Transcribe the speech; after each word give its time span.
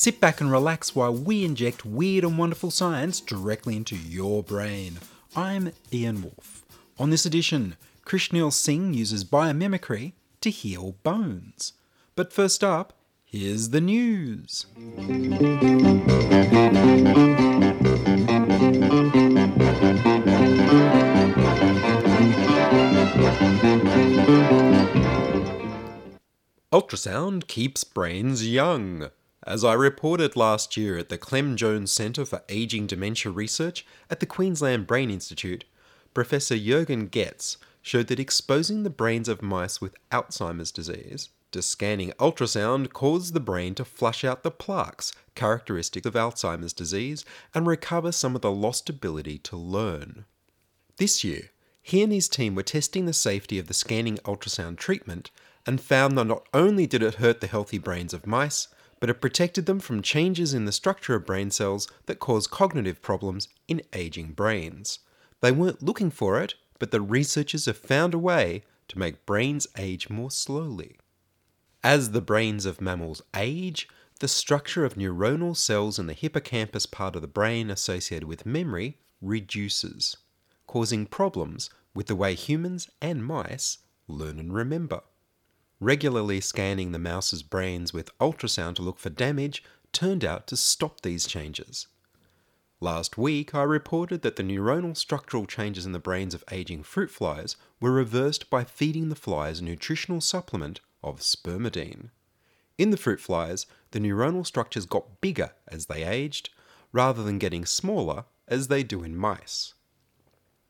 Sit 0.00 0.20
back 0.20 0.40
and 0.40 0.48
relax 0.48 0.94
while 0.94 1.12
we 1.12 1.44
inject 1.44 1.84
weird 1.84 2.22
and 2.22 2.38
wonderful 2.38 2.70
science 2.70 3.18
directly 3.18 3.74
into 3.74 3.96
your 3.96 4.44
brain. 4.44 5.00
I'm 5.34 5.72
Ian 5.92 6.22
Wolfe. 6.22 6.64
On 7.00 7.10
this 7.10 7.26
edition, 7.26 7.74
Krishnil 8.06 8.52
Singh 8.52 8.94
uses 8.94 9.24
biomimicry 9.24 10.12
to 10.40 10.50
heal 10.50 10.94
bones. 11.02 11.72
But 12.14 12.32
first 12.32 12.62
up, 12.62 12.92
here's 13.24 13.70
the 13.70 13.80
news. 13.80 14.66
Ultrasound 26.72 27.48
keeps 27.48 27.82
brains 27.82 28.46
young. 28.46 29.10
As 29.48 29.64
I 29.64 29.72
reported 29.72 30.36
last 30.36 30.76
year 30.76 30.98
at 30.98 31.08
the 31.08 31.16
Clem 31.16 31.56
Jones 31.56 31.90
Centre 31.90 32.26
for 32.26 32.42
Aging 32.50 32.86
Dementia 32.86 33.32
Research 33.32 33.86
at 34.10 34.20
the 34.20 34.26
Queensland 34.26 34.86
Brain 34.86 35.10
Institute, 35.10 35.64
Professor 36.12 36.54
Jurgen 36.54 37.08
Götz 37.08 37.56
showed 37.80 38.08
that 38.08 38.20
exposing 38.20 38.82
the 38.82 38.90
brains 38.90 39.26
of 39.26 39.40
mice 39.40 39.80
with 39.80 39.96
Alzheimer's 40.12 40.70
disease 40.70 41.30
to 41.52 41.62
scanning 41.62 42.12
ultrasound 42.18 42.92
caused 42.92 43.32
the 43.32 43.40
brain 43.40 43.74
to 43.76 43.86
flush 43.86 44.22
out 44.22 44.42
the 44.42 44.50
plaques 44.50 45.14
characteristic 45.34 46.04
of 46.04 46.12
Alzheimer's 46.12 46.74
disease 46.74 47.24
and 47.54 47.66
recover 47.66 48.12
some 48.12 48.36
of 48.36 48.42
the 48.42 48.52
lost 48.52 48.90
ability 48.90 49.38
to 49.38 49.56
learn. 49.56 50.26
This 50.98 51.24
year, 51.24 51.52
he 51.80 52.02
and 52.02 52.12
his 52.12 52.28
team 52.28 52.54
were 52.54 52.62
testing 52.62 53.06
the 53.06 53.14
safety 53.14 53.58
of 53.58 53.66
the 53.66 53.72
scanning 53.72 54.18
ultrasound 54.26 54.76
treatment 54.76 55.30
and 55.64 55.80
found 55.80 56.18
that 56.18 56.26
not 56.26 56.46
only 56.52 56.86
did 56.86 57.02
it 57.02 57.14
hurt 57.14 57.40
the 57.40 57.46
healthy 57.46 57.78
brains 57.78 58.12
of 58.12 58.26
mice, 58.26 58.68
but 59.00 59.10
it 59.10 59.20
protected 59.20 59.66
them 59.66 59.80
from 59.80 60.02
changes 60.02 60.54
in 60.54 60.64
the 60.64 60.72
structure 60.72 61.14
of 61.14 61.26
brain 61.26 61.50
cells 61.50 61.88
that 62.06 62.18
cause 62.18 62.46
cognitive 62.46 63.00
problems 63.00 63.48
in 63.68 63.82
aging 63.92 64.32
brains. 64.32 64.98
They 65.40 65.52
weren't 65.52 65.82
looking 65.82 66.10
for 66.10 66.40
it, 66.40 66.54
but 66.78 66.90
the 66.90 67.00
researchers 67.00 67.66
have 67.66 67.78
found 67.78 68.14
a 68.14 68.18
way 68.18 68.62
to 68.88 68.98
make 68.98 69.26
brains 69.26 69.66
age 69.76 70.10
more 70.10 70.30
slowly. 70.30 70.96
As 71.84 72.10
the 72.10 72.20
brains 72.20 72.66
of 72.66 72.80
mammals 72.80 73.22
age, 73.36 73.88
the 74.20 74.28
structure 74.28 74.84
of 74.84 74.94
neuronal 74.94 75.56
cells 75.56 75.98
in 75.98 76.08
the 76.08 76.12
hippocampus 76.12 76.86
part 76.86 77.14
of 77.14 77.22
the 77.22 77.28
brain 77.28 77.70
associated 77.70 78.26
with 78.26 78.46
memory 78.46 78.98
reduces, 79.22 80.16
causing 80.66 81.06
problems 81.06 81.70
with 81.94 82.06
the 82.06 82.16
way 82.16 82.34
humans 82.34 82.88
and 83.00 83.24
mice 83.24 83.78
learn 84.08 84.40
and 84.40 84.52
remember. 84.52 85.02
Regularly 85.80 86.40
scanning 86.40 86.90
the 86.90 86.98
mouse's 86.98 87.44
brains 87.44 87.92
with 87.92 88.16
ultrasound 88.18 88.74
to 88.76 88.82
look 88.82 88.98
for 88.98 89.10
damage 89.10 89.62
turned 89.92 90.24
out 90.24 90.48
to 90.48 90.56
stop 90.56 91.00
these 91.00 91.26
changes. 91.26 91.86
Last 92.80 93.16
week, 93.16 93.54
I 93.54 93.62
reported 93.62 94.22
that 94.22 94.36
the 94.36 94.42
neuronal 94.42 94.96
structural 94.96 95.46
changes 95.46 95.86
in 95.86 95.92
the 95.92 95.98
brains 95.98 96.34
of 96.34 96.44
aging 96.50 96.82
fruit 96.82 97.10
flies 97.10 97.56
were 97.80 97.92
reversed 97.92 98.50
by 98.50 98.64
feeding 98.64 99.08
the 99.08 99.16
flies 99.16 99.60
a 99.60 99.64
nutritional 99.64 100.20
supplement 100.20 100.80
of 101.02 101.20
spermidine. 101.20 102.10
In 102.76 102.90
the 102.90 102.96
fruit 102.96 103.20
flies, 103.20 103.66
the 103.92 104.00
neuronal 104.00 104.46
structures 104.46 104.86
got 104.86 105.20
bigger 105.20 105.52
as 105.68 105.86
they 105.86 106.04
aged, 106.04 106.50
rather 106.92 107.22
than 107.22 107.38
getting 107.38 107.64
smaller 107.64 108.24
as 108.46 108.68
they 108.68 108.82
do 108.82 109.02
in 109.02 109.16
mice. 109.16 109.74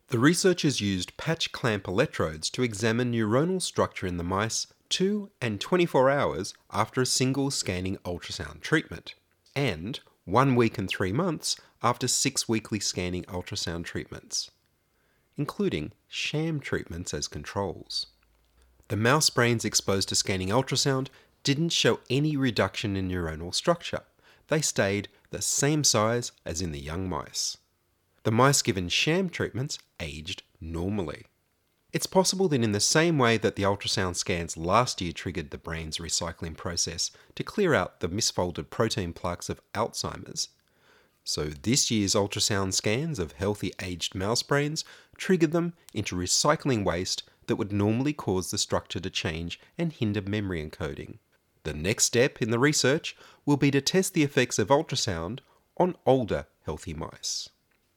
The 0.09 0.19
researchers 0.19 0.81
used 0.81 1.17
patch 1.19 1.53
clamp 1.53 1.87
electrodes 1.87 2.49
to 2.51 2.63
examine 2.63 3.13
neuronal 3.13 3.61
structure 3.61 4.07
in 4.07 4.17
the 4.17 4.25
mice 4.25 4.67
2 4.89 5.31
and 5.41 5.61
24 5.61 6.11
hours 6.11 6.55
after 6.73 7.03
a 7.03 7.07
single 7.07 7.51
scanning 7.51 7.97
ultrasound 7.99 8.61
treatment, 8.61 9.15
and 9.55 10.01
1 10.25 10.55
week 10.55 10.79
and 10.79 10.89
3 10.89 11.13
months 11.13 11.57
after 11.83 12.09
6 12.09 12.49
weekly 12.49 12.81
scanning 12.81 13.25
ultrasound 13.25 13.85
treatments, 13.85 14.51
including 15.37 15.93
sham 16.09 16.61
treatments 16.61 17.13
as 17.13 17.29
controls. 17.29 18.07
The 18.89 18.97
mouse 18.97 19.29
brains 19.31 19.65
exposed 19.65 20.09
to 20.09 20.15
scanning 20.15 20.49
ultrasound 20.49 21.09
didn't 21.45 21.71
show 21.71 22.01
any 22.09 22.37
reduction 22.37 22.97
in 22.97 23.09
neuronal 23.09 23.55
structure. 23.55 24.03
They 24.49 24.63
stayed 24.63 25.09
the 25.31 25.43
same 25.43 25.85
size 25.85 26.33
as 26.47 26.63
in 26.63 26.73
the 26.73 26.81
young 26.81 27.09
mice. 27.09 27.59
The 28.25 28.33
mice 28.33 28.63
given 28.63 28.89
sham 28.89 29.29
treatments 29.29 29.79
aged 30.01 30.43
normally. 30.61 31.27
It's 31.93 32.07
possible 32.07 32.49
that 32.49 32.63
in 32.63 32.73
the 32.73 32.81
same 32.81 33.17
way 33.17 33.39
that 33.39 33.57
the 33.57 33.63
ultrasound 33.63 34.17
scans 34.17 34.57
last 34.57 35.01
year 35.01 35.13
triggered 35.13 35.51
the 35.51 35.59
brain's 35.59 35.99
recycling 35.99 36.57
process 36.57 37.11
to 37.35 37.43
clear 37.43 37.73
out 37.73 38.01
the 38.01 38.09
misfolded 38.09 38.69
protein 38.69 39.15
plaques 39.15 39.49
of 39.49 39.63
Alzheimer's, 39.73 40.49
so 41.29 41.45
this 41.45 41.91
year's 41.91 42.15
ultrasound 42.15 42.73
scans 42.73 43.19
of 43.19 43.33
healthy 43.33 43.71
aged 43.83 44.15
mouse 44.15 44.43
brains 44.43 44.83
triggered 45.19 45.53
them 45.53 45.75
into 45.93 46.17
recycling 46.17 46.85
waste 46.85 47.23
that 47.49 47.57
would 47.57 47.71
normally 47.71 48.15
cause 48.15 48.51
the 48.51 48.57
structure 48.57 48.99
to 49.01 49.11
change 49.11 49.61
and 49.77 49.93
hinder 49.93 50.23
memory 50.23 50.67
encoding. 50.67 51.19
The 51.65 51.75
next 51.75 52.05
step 52.05 52.41
in 52.41 52.51
the 52.51 52.59
research 52.59 53.15
will 53.45 53.59
be 53.59 53.71
to 53.73 53.83
test 53.83 54.15
the 54.15 54.23
effects 54.23 54.59
of 54.59 54.69
ultrasound 54.69 55.41
on 55.77 55.97
older 56.07 56.47
healthy 56.65 56.95
mice. 56.95 57.51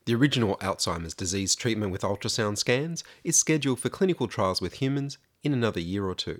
The 0.05 0.15
original 0.15 0.57
Alzheimer's 0.57 1.13
disease 1.13 1.55
treatment 1.55 1.91
with 1.91 2.01
ultrasound 2.01 2.57
scans 2.57 3.03
is 3.23 3.35
scheduled 3.35 3.79
for 3.79 3.89
clinical 3.89 4.27
trials 4.27 4.59
with 4.59 4.75
humans 4.75 5.19
in 5.43 5.53
another 5.53 5.79
year 5.79 6.07
or 6.07 6.15
two. 6.15 6.39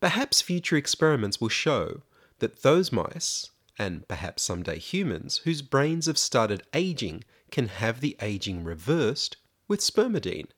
Perhaps 0.00 0.40
future 0.40 0.76
experiments 0.76 1.40
will 1.40 1.48
show 1.48 2.02
that 2.40 2.62
those 2.62 2.90
mice, 2.90 3.50
and 3.78 4.06
perhaps 4.08 4.42
someday 4.42 4.78
humans, 4.78 5.38
whose 5.44 5.62
brains 5.62 6.06
have 6.06 6.18
started 6.18 6.64
aging 6.74 7.22
can 7.50 7.68
have 7.68 8.00
the 8.00 8.16
aging 8.20 8.64
reversed 8.64 9.36
with 9.68 9.80
spermidine, 9.80 10.48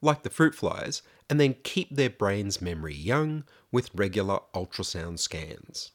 like 0.00 0.22
the 0.22 0.30
fruit 0.30 0.54
flies, 0.54 1.02
and 1.28 1.38
then 1.38 1.54
keep 1.62 1.94
their 1.94 2.10
brain's 2.10 2.62
memory 2.62 2.94
young 2.94 3.44
with 3.70 3.90
regular 3.94 4.40
ultrasound 4.54 5.18
scans. 5.18 5.92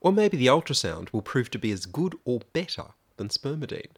Or 0.00 0.12
maybe 0.12 0.38
the 0.38 0.46
ultrasound 0.46 1.12
will 1.12 1.22
prove 1.22 1.50
to 1.50 1.58
be 1.58 1.70
as 1.72 1.84
good 1.84 2.16
or 2.24 2.40
better 2.54 2.86
than 3.16 3.28
spermidine. 3.28 3.92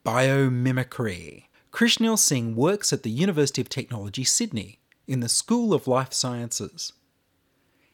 Biomimicry. 0.06 1.45
Krishnil 1.71 2.19
Singh 2.19 2.56
works 2.56 2.94
at 2.94 3.01
the 3.01 3.09
University 3.09 3.63
of 3.63 3.69
Technology, 3.69 4.23
Sydney, 4.23 4.77
in 5.07 5.21
the 5.21 5.27
School 5.27 5.73
of 5.73 5.88
Life 5.88 6.13
Sciences. 6.13 6.94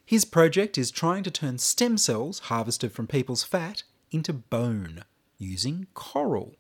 His 0.06 0.26
project 0.26 0.78
is 0.78 0.92
trying 0.92 1.24
to 1.24 1.32
turn 1.32 1.60
stem 1.60 1.98
cells 1.98 2.40
harvested 2.40 2.92
from 2.92 3.08
people's 3.08 3.44
fat 3.44 3.84
into 4.12 4.34
bone 4.34 5.06
using 5.42 5.88
coral. 5.94 6.56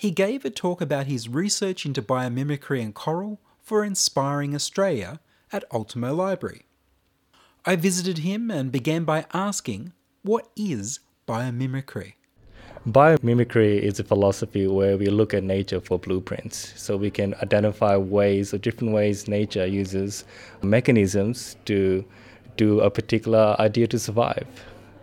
he 0.00 0.12
gave 0.12 0.44
a 0.44 0.50
talk 0.50 0.80
about 0.80 1.08
his 1.08 1.28
research 1.28 1.84
into 1.84 2.00
biomimicry 2.00 2.80
and 2.80 2.94
coral 2.94 3.40
for 3.60 3.84
Inspiring 3.84 4.54
Australia 4.54 5.18
at 5.50 5.64
Ultimo 5.72 6.14
Library. 6.14 6.66
I 7.66 7.74
visited 7.74 8.18
him 8.18 8.48
and 8.48 8.70
began 8.70 9.02
by 9.02 9.26
asking, 9.34 9.92
what 10.22 10.46
is 10.54 11.00
biomimicry? 11.26 12.12
Biomimicry 12.86 13.80
is 13.80 13.98
a 13.98 14.04
philosophy 14.04 14.68
where 14.68 14.96
we 14.96 15.06
look 15.06 15.34
at 15.34 15.42
nature 15.42 15.80
for 15.80 15.98
blueprints. 15.98 16.80
So 16.80 16.96
we 16.96 17.10
can 17.10 17.34
identify 17.42 17.96
ways 17.96 18.54
or 18.54 18.58
different 18.58 18.94
ways 18.94 19.26
nature 19.26 19.66
uses 19.66 20.24
mechanisms 20.62 21.56
to 21.64 22.04
do 22.56 22.78
a 22.80 22.88
particular 22.88 23.56
idea 23.58 23.88
to 23.88 23.98
survive. 23.98 24.46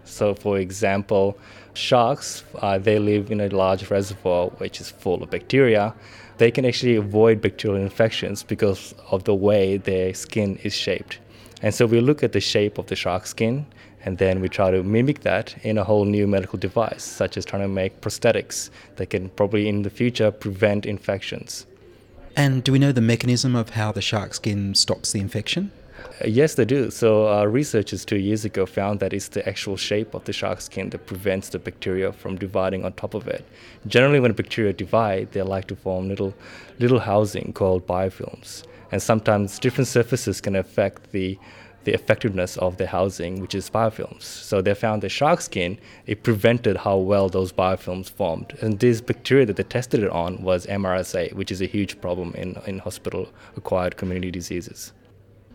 So, 0.05 0.33
for 0.33 0.57
example, 0.59 1.37
sharks, 1.73 2.43
uh, 2.61 2.77
they 2.77 2.99
live 2.99 3.31
in 3.31 3.41
a 3.41 3.49
large 3.49 3.89
reservoir 3.89 4.47
which 4.57 4.79
is 4.79 4.91
full 4.91 5.21
of 5.23 5.29
bacteria. 5.29 5.93
They 6.37 6.51
can 6.51 6.65
actually 6.65 6.95
avoid 6.95 7.41
bacterial 7.41 7.81
infections 7.81 8.43
because 8.43 8.93
of 9.11 9.23
the 9.23 9.35
way 9.35 9.77
their 9.77 10.13
skin 10.13 10.57
is 10.63 10.73
shaped. 10.73 11.19
And 11.61 11.73
so 11.73 11.85
we 11.85 11.99
look 12.01 12.23
at 12.23 12.33
the 12.33 12.41
shape 12.41 12.77
of 12.77 12.87
the 12.87 12.95
shark 12.95 13.25
skin 13.25 13.65
and 14.03 14.19
then 14.19 14.39
we 14.39 14.49
try 14.49 14.69
to 14.69 14.83
mimic 14.83 15.21
that 15.21 15.55
in 15.63 15.77
a 15.79 15.83
whole 15.83 16.05
new 16.05 16.27
medical 16.27 16.59
device, 16.59 17.03
such 17.03 17.37
as 17.37 17.45
trying 17.45 17.63
to 17.63 17.67
make 17.67 18.01
prosthetics 18.01 18.69
that 18.97 19.07
can 19.07 19.29
probably 19.29 19.67
in 19.67 19.81
the 19.81 19.89
future 19.89 20.29
prevent 20.29 20.85
infections. 20.85 21.65
And 22.35 22.63
do 22.63 22.71
we 22.71 22.79
know 22.79 22.91
the 22.91 23.01
mechanism 23.01 23.55
of 23.55 23.71
how 23.71 23.91
the 23.91 24.01
shark 24.01 24.35
skin 24.35 24.75
stops 24.75 25.11
the 25.11 25.19
infection? 25.19 25.71
Yes, 26.25 26.55
they 26.55 26.65
do. 26.65 26.89
So, 26.91 27.27
uh, 27.27 27.45
researchers 27.45 28.05
two 28.05 28.17
years 28.17 28.45
ago 28.45 28.65
found 28.65 28.99
that 28.99 29.13
it's 29.13 29.27
the 29.29 29.47
actual 29.47 29.77
shape 29.77 30.13
of 30.13 30.23
the 30.25 30.33
shark 30.33 30.61
skin 30.61 30.89
that 30.91 31.05
prevents 31.05 31.49
the 31.49 31.59
bacteria 31.59 32.11
from 32.13 32.37
dividing 32.37 32.85
on 32.85 32.93
top 32.93 33.13
of 33.13 33.27
it. 33.27 33.45
Generally, 33.87 34.21
when 34.21 34.31
bacteria 34.33 34.73
divide, 34.73 35.31
they 35.31 35.41
like 35.41 35.67
to 35.67 35.75
form 35.75 36.07
little, 36.07 36.33
little 36.79 36.99
housing 36.99 37.53
called 37.53 37.85
biofilms. 37.85 38.63
And 38.91 39.01
sometimes 39.01 39.59
different 39.59 39.87
surfaces 39.87 40.41
can 40.41 40.55
affect 40.55 41.11
the 41.11 41.37
the 41.85 41.93
effectiveness 41.93 42.57
of 42.57 42.77
the 42.77 42.87
housing, 42.87 43.39
which 43.39 43.55
is 43.55 43.69
biofilms. 43.69 44.23
So 44.23 44.61
they 44.61 44.73
found 44.73 45.03
the 45.03 45.09
shark 45.09 45.39
skin, 45.39 45.77
it 46.07 46.23
prevented 46.23 46.77
how 46.77 46.97
well 46.97 47.29
those 47.29 47.53
biofilms 47.53 48.09
formed. 48.09 48.57
And 48.61 48.79
this 48.79 49.01
bacteria 49.01 49.45
that 49.45 49.55
they 49.55 49.63
tested 49.63 50.03
it 50.03 50.09
on 50.09 50.41
was 50.41 50.65
MRSA, 50.65 51.33
which 51.33 51.51
is 51.51 51.61
a 51.61 51.67
huge 51.67 52.01
problem 52.01 52.33
in, 52.33 52.59
in 52.65 52.79
hospital 52.79 53.29
acquired 53.55 53.97
community 53.97 54.31
diseases. 54.31 54.93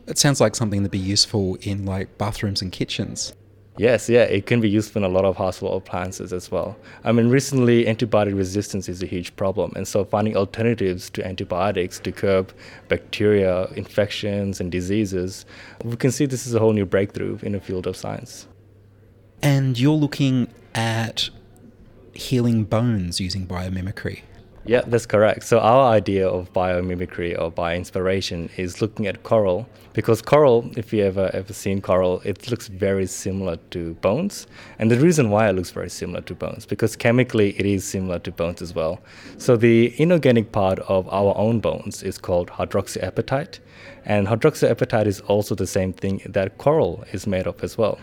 It 0.06 0.18
sounds 0.18 0.40
like 0.40 0.56
something 0.56 0.82
that'd 0.82 0.90
be 0.90 0.98
useful 0.98 1.56
in 1.62 1.86
like 1.86 2.18
bathrooms 2.18 2.62
and 2.62 2.72
kitchens. 2.72 3.32
Yes, 3.80 4.10
yeah, 4.10 4.24
it 4.24 4.44
can 4.44 4.60
be 4.60 4.68
useful 4.68 5.02
in 5.02 5.10
a 5.10 5.14
lot 5.14 5.24
of 5.24 5.36
household 5.36 5.80
appliances 5.80 6.34
as 6.34 6.50
well. 6.50 6.76
I 7.02 7.12
mean, 7.12 7.28
recently, 7.28 7.86
antibiotic 7.86 8.36
resistance 8.36 8.90
is 8.90 9.02
a 9.02 9.06
huge 9.06 9.34
problem, 9.36 9.72
and 9.74 9.88
so 9.88 10.04
finding 10.04 10.36
alternatives 10.36 11.08
to 11.10 11.26
antibiotics 11.26 11.98
to 12.00 12.12
curb 12.12 12.52
bacteria, 12.88 13.66
infections, 13.76 14.60
and 14.60 14.70
diseases, 14.70 15.46
we 15.82 15.96
can 15.96 16.10
see 16.10 16.26
this 16.26 16.46
is 16.46 16.54
a 16.54 16.58
whole 16.58 16.74
new 16.74 16.84
breakthrough 16.84 17.38
in 17.42 17.52
the 17.52 17.60
field 17.60 17.86
of 17.86 17.96
science. 17.96 18.46
And 19.40 19.78
you're 19.78 19.96
looking 19.96 20.48
at 20.74 21.30
healing 22.12 22.64
bones 22.64 23.18
using 23.18 23.46
biomimicry. 23.46 24.20
Yeah, 24.66 24.82
that's 24.86 25.06
correct. 25.06 25.44
So 25.44 25.58
our 25.58 25.90
idea 25.90 26.28
of 26.28 26.52
biomimicry 26.52 27.38
or 27.40 27.50
bioinspiration 27.50 28.50
is 28.58 28.82
looking 28.82 29.06
at 29.06 29.22
coral 29.22 29.66
because 29.94 30.20
coral, 30.20 30.70
if 30.76 30.92
you 30.92 31.02
ever 31.02 31.30
ever 31.32 31.52
seen 31.54 31.80
coral, 31.80 32.20
it 32.24 32.50
looks 32.50 32.68
very 32.68 33.06
similar 33.06 33.56
to 33.70 33.94
bones. 33.94 34.46
And 34.78 34.90
the 34.90 35.00
reason 35.00 35.30
why 35.30 35.48
it 35.48 35.54
looks 35.54 35.70
very 35.70 35.88
similar 35.88 36.20
to 36.22 36.34
bones 36.34 36.66
because 36.66 36.94
chemically 36.94 37.58
it 37.58 37.64
is 37.64 37.84
similar 37.84 38.18
to 38.20 38.30
bones 38.30 38.60
as 38.60 38.74
well. 38.74 39.00
So 39.38 39.56
the 39.56 39.94
inorganic 40.00 40.52
part 40.52 40.78
of 40.80 41.08
our 41.08 41.34
own 41.38 41.60
bones 41.60 42.02
is 42.02 42.18
called 42.18 42.50
hydroxyapatite, 42.50 43.60
and 44.04 44.28
hydroxyapatite 44.28 45.06
is 45.06 45.20
also 45.22 45.54
the 45.54 45.66
same 45.66 45.94
thing 45.94 46.20
that 46.26 46.58
coral 46.58 47.02
is 47.12 47.26
made 47.26 47.46
of 47.46 47.64
as 47.64 47.78
well. 47.78 47.98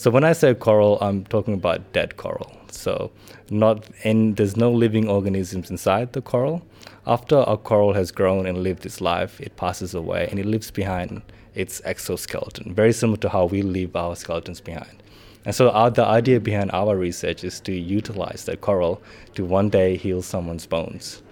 So 0.00 0.10
when 0.10 0.24
I 0.24 0.32
say 0.32 0.54
coral, 0.54 0.96
I'm 1.02 1.26
talking 1.26 1.52
about 1.52 1.92
dead 1.92 2.16
coral. 2.16 2.50
So 2.70 3.10
not 3.50 3.84
and 4.02 4.34
there's 4.34 4.56
no 4.56 4.72
living 4.72 5.10
organisms 5.10 5.70
inside 5.70 6.14
the 6.14 6.22
coral. 6.22 6.62
After 7.06 7.44
a 7.46 7.58
coral 7.58 7.92
has 7.92 8.10
grown 8.10 8.46
and 8.46 8.62
lived 8.62 8.86
its 8.86 9.02
life, 9.02 9.38
it 9.42 9.56
passes 9.56 9.92
away 9.92 10.26
and 10.30 10.38
it 10.38 10.46
leaves 10.46 10.70
behind 10.70 11.20
its 11.54 11.82
exoskeleton, 11.84 12.74
very 12.74 12.94
similar 12.94 13.18
to 13.18 13.28
how 13.28 13.44
we 13.44 13.60
leave 13.60 13.94
our 13.94 14.16
skeletons 14.16 14.62
behind. 14.62 15.02
And 15.44 15.54
so 15.54 15.68
our, 15.68 15.90
the 15.90 16.06
idea 16.06 16.40
behind 16.40 16.70
our 16.70 16.96
research 16.96 17.44
is 17.44 17.60
to 17.60 17.72
utilize 17.74 18.46
that 18.46 18.62
coral 18.62 19.02
to 19.34 19.44
one 19.44 19.68
day 19.68 19.98
heal 19.98 20.22
someone's 20.22 20.64
bones 20.64 21.22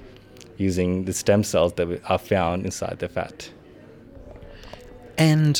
using 0.58 1.06
the 1.06 1.14
stem 1.14 1.42
cells 1.42 1.72
that 1.76 2.02
are 2.04 2.18
found 2.18 2.66
inside 2.66 2.98
the 2.98 3.08
fat. 3.08 3.50
And 5.16 5.58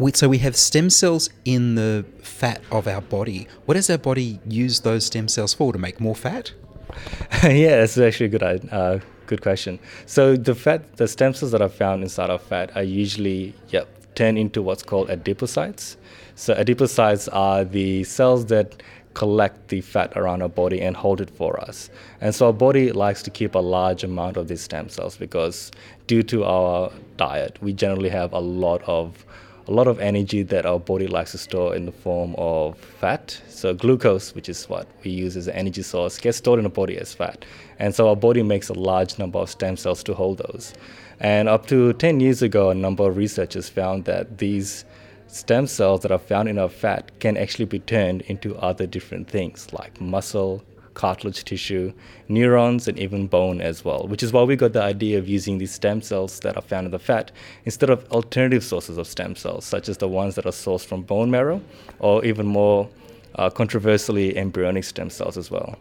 we, 0.00 0.12
so 0.14 0.28
we 0.28 0.38
have 0.38 0.56
stem 0.56 0.90
cells 0.90 1.28
in 1.44 1.74
the 1.74 2.04
fat 2.22 2.62
of 2.72 2.88
our 2.88 3.02
body. 3.02 3.46
What 3.66 3.74
does 3.74 3.90
our 3.90 3.98
body 3.98 4.40
use 4.48 4.80
those 4.80 5.06
stem 5.06 5.28
cells 5.28 5.52
for? 5.52 5.72
To 5.72 5.78
make 5.78 6.00
more 6.00 6.16
fat? 6.16 6.52
yeah, 7.44 7.76
that's 7.76 7.98
actually 7.98 8.26
a 8.26 8.28
good 8.30 8.68
uh, 8.72 8.98
good 9.26 9.42
question. 9.42 9.78
So 10.06 10.36
the 10.36 10.54
fat, 10.54 10.96
the 10.96 11.06
stem 11.06 11.34
cells 11.34 11.52
that 11.52 11.60
are 11.62 11.68
found 11.68 12.02
inside 12.02 12.30
of 12.30 12.42
fat 12.42 12.74
are 12.76 12.82
usually 12.82 13.54
yep 13.68 13.88
turned 14.14 14.38
into 14.38 14.62
what's 14.62 14.82
called 14.82 15.08
adipocytes. 15.08 15.96
So 16.34 16.54
adipocytes 16.54 17.28
are 17.32 17.64
the 17.64 18.02
cells 18.04 18.46
that 18.46 18.82
collect 19.14 19.68
the 19.68 19.80
fat 19.80 20.12
around 20.16 20.40
our 20.40 20.48
body 20.48 20.80
and 20.80 20.96
hold 20.96 21.20
it 21.20 21.30
for 21.30 21.60
us. 21.60 21.90
And 22.20 22.34
so 22.34 22.46
our 22.46 22.52
body 22.52 22.92
likes 22.92 23.22
to 23.24 23.30
keep 23.30 23.54
a 23.54 23.58
large 23.58 24.04
amount 24.04 24.36
of 24.36 24.48
these 24.48 24.62
stem 24.62 24.88
cells 24.88 25.16
because 25.16 25.70
due 26.06 26.22
to 26.24 26.44
our 26.44 26.92
diet, 27.16 27.58
we 27.60 27.72
generally 27.72 28.08
have 28.08 28.32
a 28.32 28.38
lot 28.38 28.82
of 28.86 29.26
a 29.70 29.72
lot 29.72 29.86
of 29.86 30.00
energy 30.00 30.42
that 30.42 30.66
our 30.66 30.80
body 30.80 31.06
likes 31.06 31.30
to 31.30 31.38
store 31.38 31.76
in 31.76 31.86
the 31.86 31.92
form 31.92 32.34
of 32.36 32.76
fat. 32.76 33.40
So 33.48 33.72
glucose, 33.72 34.34
which 34.34 34.48
is 34.48 34.68
what 34.68 34.88
we 35.04 35.12
use 35.12 35.36
as 35.36 35.46
an 35.46 35.54
energy 35.54 35.82
source, 35.82 36.18
gets 36.18 36.38
stored 36.38 36.58
in 36.58 36.64
the 36.64 36.70
body 36.70 36.98
as 36.98 37.14
fat. 37.14 37.44
And 37.78 37.94
so 37.94 38.08
our 38.08 38.16
body 38.16 38.42
makes 38.42 38.68
a 38.68 38.74
large 38.74 39.16
number 39.16 39.38
of 39.38 39.48
stem 39.48 39.76
cells 39.76 40.02
to 40.04 40.14
hold 40.14 40.38
those. 40.38 40.74
And 41.20 41.48
up 41.48 41.66
to 41.66 41.92
10 41.92 42.18
years 42.18 42.42
ago, 42.42 42.70
a 42.70 42.74
number 42.74 43.08
of 43.08 43.16
researchers 43.16 43.68
found 43.68 44.06
that 44.06 44.38
these 44.38 44.84
stem 45.28 45.68
cells 45.68 46.00
that 46.00 46.10
are 46.10 46.18
found 46.18 46.48
in 46.48 46.58
our 46.58 46.68
fat 46.68 47.20
can 47.20 47.36
actually 47.36 47.66
be 47.66 47.78
turned 47.78 48.22
into 48.22 48.56
other 48.56 48.88
different 48.88 49.28
things 49.28 49.72
like 49.72 50.00
muscle, 50.00 50.64
cartilage 50.94 51.44
tissue, 51.44 51.92
neurons, 52.28 52.88
and 52.88 52.98
even 52.98 53.26
bone 53.26 53.60
as 53.60 53.84
well, 53.84 54.06
which 54.08 54.22
is 54.22 54.32
why 54.32 54.42
we 54.42 54.56
got 54.56 54.72
the 54.72 54.82
idea 54.82 55.18
of 55.18 55.28
using 55.28 55.58
these 55.58 55.72
stem 55.72 56.02
cells 56.02 56.40
that 56.40 56.56
are 56.56 56.62
found 56.62 56.86
in 56.86 56.90
the 56.90 56.98
fat 56.98 57.30
instead 57.64 57.90
of 57.90 58.06
alternative 58.10 58.64
sources 58.64 58.98
of 58.98 59.06
stem 59.06 59.36
cells, 59.36 59.64
such 59.64 59.88
as 59.88 59.98
the 59.98 60.08
ones 60.08 60.34
that 60.34 60.46
are 60.46 60.52
sourced 60.52 60.84
from 60.84 61.02
bone 61.02 61.30
marrow 61.30 61.60
or 61.98 62.24
even 62.24 62.46
more 62.46 62.88
uh, 63.36 63.50
controversially 63.50 64.36
embryonic 64.36 64.84
stem 64.84 65.10
cells 65.10 65.36
as 65.36 65.50
well. 65.50 65.76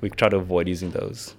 We 0.00 0.10
try 0.10 0.28
to 0.28 0.36
avoid 0.36 0.68
using 0.68 0.90
those. 0.90 1.34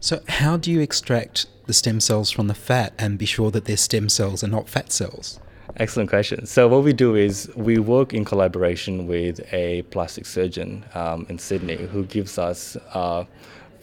So, 0.00 0.20
how 0.28 0.58
do 0.58 0.70
you 0.70 0.80
extract 0.80 1.46
the 1.66 1.72
stem 1.72 1.98
cells 2.00 2.30
from 2.30 2.48
the 2.48 2.54
fat 2.54 2.92
and 2.98 3.18
be 3.18 3.24
sure 3.24 3.50
that 3.50 3.64
they're 3.64 3.76
stem 3.76 4.08
cells 4.10 4.42
and 4.42 4.52
not 4.52 4.68
fat 4.68 4.92
cells? 4.92 5.40
Excellent 5.76 6.08
question. 6.08 6.46
So 6.46 6.68
what 6.68 6.84
we 6.84 6.92
do 6.92 7.16
is 7.16 7.50
we 7.56 7.78
work 7.78 8.14
in 8.14 8.24
collaboration 8.24 9.08
with 9.08 9.40
a 9.52 9.82
plastic 9.90 10.24
surgeon 10.24 10.84
um, 10.94 11.26
in 11.28 11.36
Sydney 11.36 11.74
who 11.74 12.04
gives 12.04 12.38
us, 12.38 12.76
uh, 12.92 13.24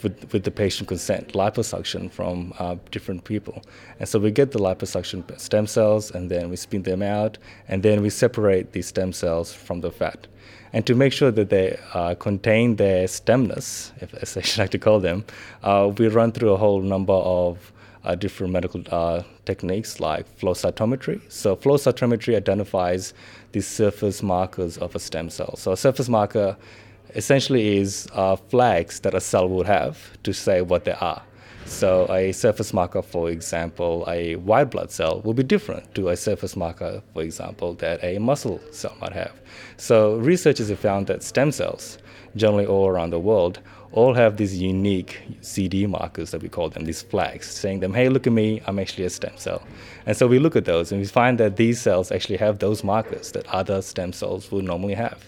with, 0.02 0.32
with 0.32 0.46
the 0.46 0.52
patient 0.52 0.88
consent, 0.88 1.34
liposuction 1.34 2.10
from 2.10 2.54
uh, 2.60 2.78
different 2.92 3.26
people. 3.26 3.62
And 4.00 4.08
so 4.08 4.20
we 4.20 4.32
get 4.32 4.52
the 4.52 4.60
liposuction 4.60 5.38
stem 5.38 5.68
cells 5.68 6.12
and 6.12 6.32
then 6.32 6.50
we 6.50 6.56
spin 6.56 6.84
them 6.84 7.02
out 7.02 7.38
and 7.68 7.84
then 7.84 8.02
we 8.02 8.10
separate 8.10 8.72
these 8.72 8.88
stem 8.88 9.12
cells 9.12 9.52
from 9.52 9.82
the 9.82 9.92
fat. 9.92 10.28
And 10.72 10.88
to 10.88 10.96
make 10.96 11.12
sure 11.12 11.32
that 11.32 11.50
they 11.50 11.78
uh, 11.94 12.16
contain 12.16 12.78
their 12.78 13.06
stemness, 13.08 13.92
if, 14.02 14.14
as 14.14 14.38
I 14.38 14.42
should 14.42 14.60
like 14.60 14.72
to 14.72 14.80
call 14.80 15.02
them, 15.02 15.26
uh, 15.62 15.92
we 15.98 16.08
run 16.08 16.32
through 16.32 16.54
a 16.54 16.58
whole 16.58 16.82
number 16.82 17.12
of 17.12 17.74
uh, 18.04 18.16
different 18.16 18.54
medical 18.54 18.84
uh, 18.92 19.24
techniques 19.46 20.00
like 20.00 20.28
flow 20.38 20.54
cytometry. 20.54 21.22
So 21.32 21.56
flow 21.56 21.78
cytometry 21.78 22.36
identifies 22.36 23.14
the 23.52 23.62
surface 23.62 24.24
markers 24.24 24.78
of 24.78 24.96
a 24.96 25.00
stem 25.00 25.30
cell. 25.30 25.56
So 25.56 25.72
a 25.72 25.78
surface 25.78 26.10
marker 26.10 26.58
essentially 27.16 27.78
is 27.78 28.08
uh, 28.14 28.36
flags 28.36 29.02
that 29.02 29.14
a 29.14 29.22
cell 29.22 29.48
would 29.50 29.68
have 29.68 29.98
to 30.24 30.34
say 30.34 30.62
what 30.62 30.86
they 30.86 30.94
are. 30.94 31.22
So 31.66 32.12
a 32.12 32.32
surface 32.32 32.74
marker, 32.74 33.02
for 33.02 33.30
example, 33.30 34.04
a 34.08 34.36
white 34.36 34.72
blood 34.72 34.92
cell 34.92 35.22
will 35.22 35.34
be 35.34 35.44
different 35.44 35.94
to 35.96 36.10
a 36.10 36.18
surface 36.18 36.56
marker, 36.56 37.02
for 37.14 37.22
example, 37.22 37.76
that 37.76 38.04
a 38.04 38.18
muscle 38.18 38.60
cell 38.72 38.96
might 39.00 39.14
have. 39.14 39.40
So 39.78 40.18
researchers 40.18 40.70
have 40.70 40.80
found 40.80 41.08
that 41.08 41.24
stem 41.24 41.52
cells, 41.52 41.98
generally 42.36 42.66
all 42.66 42.88
around 42.88 43.12
the 43.12 43.20
world, 43.20 43.60
all 43.92 44.14
have 44.14 44.38
these 44.38 44.58
unique 44.58 45.22
CD 45.42 45.86
markers 45.86 46.32
that 46.32 46.42
we 46.42 46.50
call 46.50 46.70
them, 46.70 46.86
these 46.86 47.02
flags, 47.02 47.48
saying 47.48 47.82
them, 47.82 47.94
hey, 47.94 48.10
look 48.10 48.26
at 48.26 48.34
me, 48.34 48.62
I'm 48.66 48.80
actually 48.80 49.06
a 49.06 49.10
stem 49.10 49.34
cell. 49.36 49.62
And 50.06 50.16
so 50.16 50.28
we 50.28 50.40
look 50.40 50.56
at 50.56 50.66
those 50.66 50.92
and 50.92 51.02
we 51.02 51.08
find 51.08 51.38
that 51.40 51.58
these 51.58 51.82
cells 51.82 52.12
actually 52.12 52.38
have 52.38 52.60
those 52.60 52.84
markers 52.84 53.32
that 53.34 53.46
other 53.48 53.82
stem 53.82 54.14
cells 54.14 54.52
would 54.52 54.66
normally 54.66 54.94
have. 54.94 55.24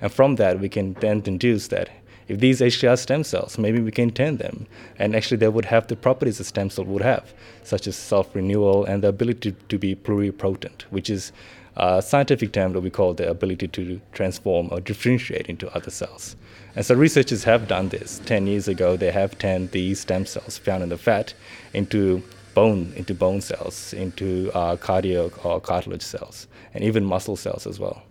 And 0.00 0.12
from 0.12 0.36
that, 0.36 0.60
we 0.60 0.68
can 0.68 0.94
then 0.94 1.20
deduce 1.20 1.68
that 1.68 1.90
if 2.26 2.40
these 2.40 2.62
actually 2.62 2.88
are 2.88 2.96
stem 2.96 3.22
cells, 3.22 3.58
maybe 3.58 3.80
we 3.80 3.90
can 3.90 4.10
turn 4.10 4.38
them. 4.38 4.66
And 4.98 5.14
actually, 5.14 5.36
they 5.38 5.48
would 5.48 5.66
have 5.66 5.86
the 5.88 5.96
properties 5.96 6.40
a 6.40 6.44
stem 6.44 6.70
cell 6.70 6.84
would 6.86 7.02
have, 7.02 7.34
such 7.62 7.86
as 7.86 7.96
self 7.96 8.34
renewal 8.34 8.84
and 8.84 9.02
the 9.02 9.08
ability 9.08 9.52
to, 9.52 9.58
to 9.68 9.78
be 9.78 9.94
pluripotent, 9.94 10.82
which 10.90 11.10
is 11.10 11.32
a 11.76 12.00
scientific 12.02 12.52
term 12.52 12.72
that 12.72 12.80
we 12.80 12.90
call 12.90 13.14
the 13.14 13.28
ability 13.28 13.68
to 13.68 14.00
transform 14.12 14.68
or 14.70 14.80
differentiate 14.80 15.48
into 15.48 15.74
other 15.74 15.90
cells. 15.90 16.36
And 16.76 16.84
so, 16.84 16.94
researchers 16.94 17.44
have 17.44 17.68
done 17.68 17.88
this. 17.88 18.20
10 18.26 18.46
years 18.46 18.68
ago, 18.68 18.96
they 18.96 19.12
have 19.12 19.38
turned 19.38 19.70
these 19.70 20.00
stem 20.00 20.26
cells 20.26 20.58
found 20.58 20.82
in 20.82 20.88
the 20.88 20.98
fat 20.98 21.34
into 21.72 22.22
bone, 22.54 22.92
into 22.96 23.14
bone 23.14 23.40
cells, 23.40 23.92
into 23.92 24.50
uh, 24.54 24.76
cardio 24.76 25.32
or 25.44 25.60
cartilage 25.60 26.02
cells, 26.02 26.46
and 26.72 26.84
even 26.84 27.04
muscle 27.04 27.36
cells 27.36 27.66
as 27.66 27.78
well. 27.78 28.02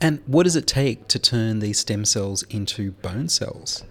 And 0.00 0.20
what 0.26 0.44
does 0.44 0.56
it 0.56 0.66
take 0.66 1.08
to 1.08 1.18
turn 1.18 1.58
these 1.58 1.80
stem 1.80 2.04
cells 2.04 2.44
into 2.44 2.92
bone 2.92 3.28
cells? 3.28 3.84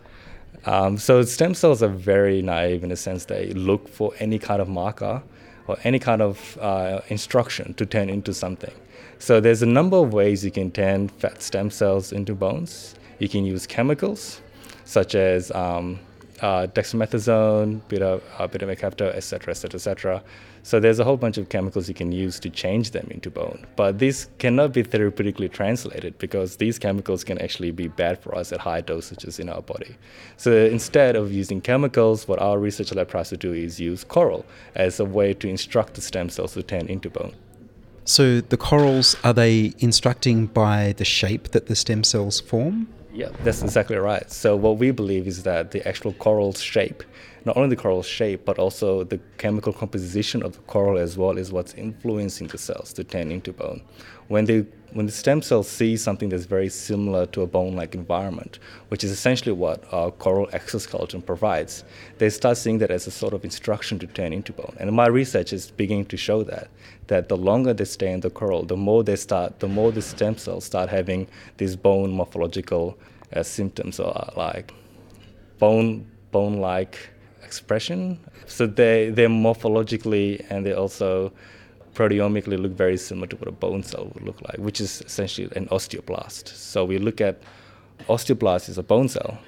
Um, 0.66 0.98
so 0.98 1.22
stem 1.24 1.54
cells 1.54 1.84
are 1.84 1.90
very 1.90 2.42
naive 2.42 2.84
in 2.84 2.90
the 2.90 2.96
sense 2.96 3.26
they 3.26 3.52
look 3.52 3.88
for 3.88 4.14
any 4.20 4.40
kind 4.40 4.62
of 4.62 4.68
marker 4.68 5.24
or 5.68 5.78
any 5.84 6.00
kind 6.00 6.22
of 6.22 6.58
uh, 6.62 7.02
instruction 7.10 7.74
to 7.76 7.86
turn 7.86 8.10
into 8.10 8.34
something. 8.34 8.74
So 9.20 9.40
there's 9.40 9.62
a 9.62 9.68
number 9.68 9.98
of 9.98 10.14
ways 10.14 10.46
you 10.46 10.52
can 10.52 10.72
turn 10.72 11.10
fat 11.10 11.42
stem 11.42 11.70
cells 11.72 12.12
into 12.12 12.36
bones. 12.36 12.96
You 13.20 13.28
can 13.28 13.46
use 13.46 13.66
chemicals 13.66 14.42
such 14.86 15.16
as 15.16 15.52
um, 15.52 16.00
uh, 16.42 16.68
dexamethasone, 16.68 17.82
beta, 17.88 18.22
uh, 18.38 18.48
beta 18.48 18.66
mercaptan, 18.66 19.14
etc., 19.16 19.52
etc., 19.52 19.76
etc. 19.76 20.24
So 20.68 20.82
there's 20.82 21.00
a 21.00 21.06
whole 21.06 21.16
bunch 21.16 21.38
of 21.38 21.48
chemicals 21.48 21.88
you 21.88 21.94
can 21.94 22.12
use 22.12 22.42
to 22.42 22.50
change 22.50 22.92
them 22.92 23.08
into 23.10 23.30
bone. 23.32 23.66
But 23.78 24.00
these 24.00 24.28
cannot 24.38 24.74
be 24.74 24.84
therapeutically 24.84 25.50
translated 25.50 26.18
because 26.18 26.58
these 26.58 26.78
chemicals 26.78 27.24
can 27.24 27.42
actually 27.42 27.72
be 27.72 27.88
bad 27.88 28.22
for 28.22 28.36
us 28.36 28.52
at 28.52 28.60
high 28.60 28.82
dosages 28.82 29.40
in 29.40 29.48
our 29.48 29.62
body. 29.62 29.96
So 30.36 30.52
instead 30.52 31.16
of 31.16 31.32
using 31.32 31.62
chemicals, 31.62 32.28
what 32.28 32.40
our 32.40 32.60
research 32.60 32.94
lab 32.94 33.08
tries 33.08 33.30
to 33.30 33.38
do 33.38 33.54
is 33.54 33.80
use 33.80 34.04
coral 34.04 34.46
as 34.76 35.00
a 35.00 35.06
way 35.06 35.34
to 35.36 35.48
instruct 35.48 35.94
the 35.94 36.02
stem 36.02 36.28
cells 36.28 36.52
to 36.56 36.64
turn 36.64 36.88
into 36.88 37.10
bone. 37.10 37.34
So 38.04 38.42
the 38.42 38.58
corals, 38.58 39.16
are 39.24 39.34
they 39.34 39.72
instructing 39.80 40.48
by 40.48 40.96
the 40.98 41.06
shape 41.06 41.52
that 41.52 41.68
the 41.68 41.78
stem 41.78 42.04
cells 42.04 42.42
form? 42.42 42.90
Yeah, 43.14 43.30
that's 43.46 43.64
exactly 43.64 43.96
right. 43.96 44.30
So 44.30 44.58
what 44.58 44.80
we 44.80 44.92
believe 44.92 45.28
is 45.28 45.44
that 45.44 45.72
the 45.72 45.88
actual 45.88 46.12
coral 46.12 46.52
shape 46.52 47.04
not 47.48 47.56
only 47.56 47.70
the 47.70 47.82
coral 47.82 48.04
shape, 48.04 48.44
but 48.44 48.60
also 48.60 49.06
the 49.06 49.20
chemical 49.38 49.72
composition 49.72 50.44
of 50.44 50.52
the 50.52 50.60
coral 50.74 50.98
as 50.98 51.18
well 51.18 51.38
is 51.38 51.52
what's 51.52 51.74
influencing 51.74 52.48
the 52.48 52.58
cells 52.58 52.92
to 52.94 53.04
turn 53.04 53.32
into 53.32 53.54
bone. 53.54 53.82
When 54.28 54.46
they 54.46 54.66
when 54.94 55.06
the 55.06 55.12
stem 55.12 55.42
cells 55.42 55.70
see 55.70 55.98
something 55.98 56.30
that's 56.30 56.46
very 56.46 56.70
similar 56.70 57.26
to 57.28 57.42
a 57.42 57.48
bone-like 57.48 57.94
environment, 57.94 58.60
which 58.88 59.04
is 59.04 59.12
essentially 59.12 59.52
what 59.52 59.84
our 59.94 60.12
coral 60.12 60.48
exoskeleton 60.54 61.22
provides, 61.22 61.84
they 62.20 62.30
start 62.30 62.58
seeing 62.58 62.78
that 62.80 62.90
as 62.90 63.06
a 63.06 63.12
sort 63.12 63.34
of 63.34 63.44
instruction 63.44 64.00
to 64.00 64.08
turn 64.08 64.32
into 64.32 64.54
bone. 64.54 64.76
And 64.80 64.92
my 64.94 65.08
research 65.08 65.52
is 65.52 65.72
beginning 65.72 66.06
to 66.06 66.18
show 66.18 66.44
that 66.44 66.70
that 67.08 67.30
the 67.30 67.38
longer 67.38 67.74
they 67.74 67.86
stay 67.86 68.12
in 68.12 68.20
the 68.20 68.30
coral, 68.30 68.64
the 68.64 68.78
more 68.78 69.04
they 69.04 69.16
start, 69.16 69.60
the 69.60 69.68
more 69.68 69.92
the 69.94 70.02
stem 70.02 70.38
cells 70.38 70.66
start 70.66 70.90
having 70.90 71.28
these 71.58 71.76
bone 71.78 72.12
morphological 72.12 72.98
uh, 73.34 73.44
symptoms, 73.44 74.00
or 74.00 74.14
like 74.36 74.74
bone 75.60 76.06
bone-like 76.32 76.98
expression. 77.48 78.20
So 78.46 78.68
they, 78.68 79.10
they're 79.10 79.30
morphologically 79.30 80.46
and 80.50 80.66
they 80.66 80.74
also 80.74 81.32
proteomically 81.98 82.60
look 82.62 82.74
very 82.74 82.98
similar 82.98 83.28
to 83.28 83.36
what 83.38 83.48
a 83.48 83.52
bone 83.52 83.82
cell 83.82 84.06
would 84.14 84.24
look 84.24 84.40
like, 84.42 84.58
which 84.58 84.80
is 84.80 85.02
essentially 85.02 85.50
an 85.56 85.66
osteoblast. 85.68 86.48
So 86.50 86.86
we 86.86 87.00
look 87.00 87.20
at 87.22 87.42
osteoblast 88.08 88.70
is 88.70 88.78
a 88.78 88.84
bone 88.84 89.10
cell, 89.10 89.40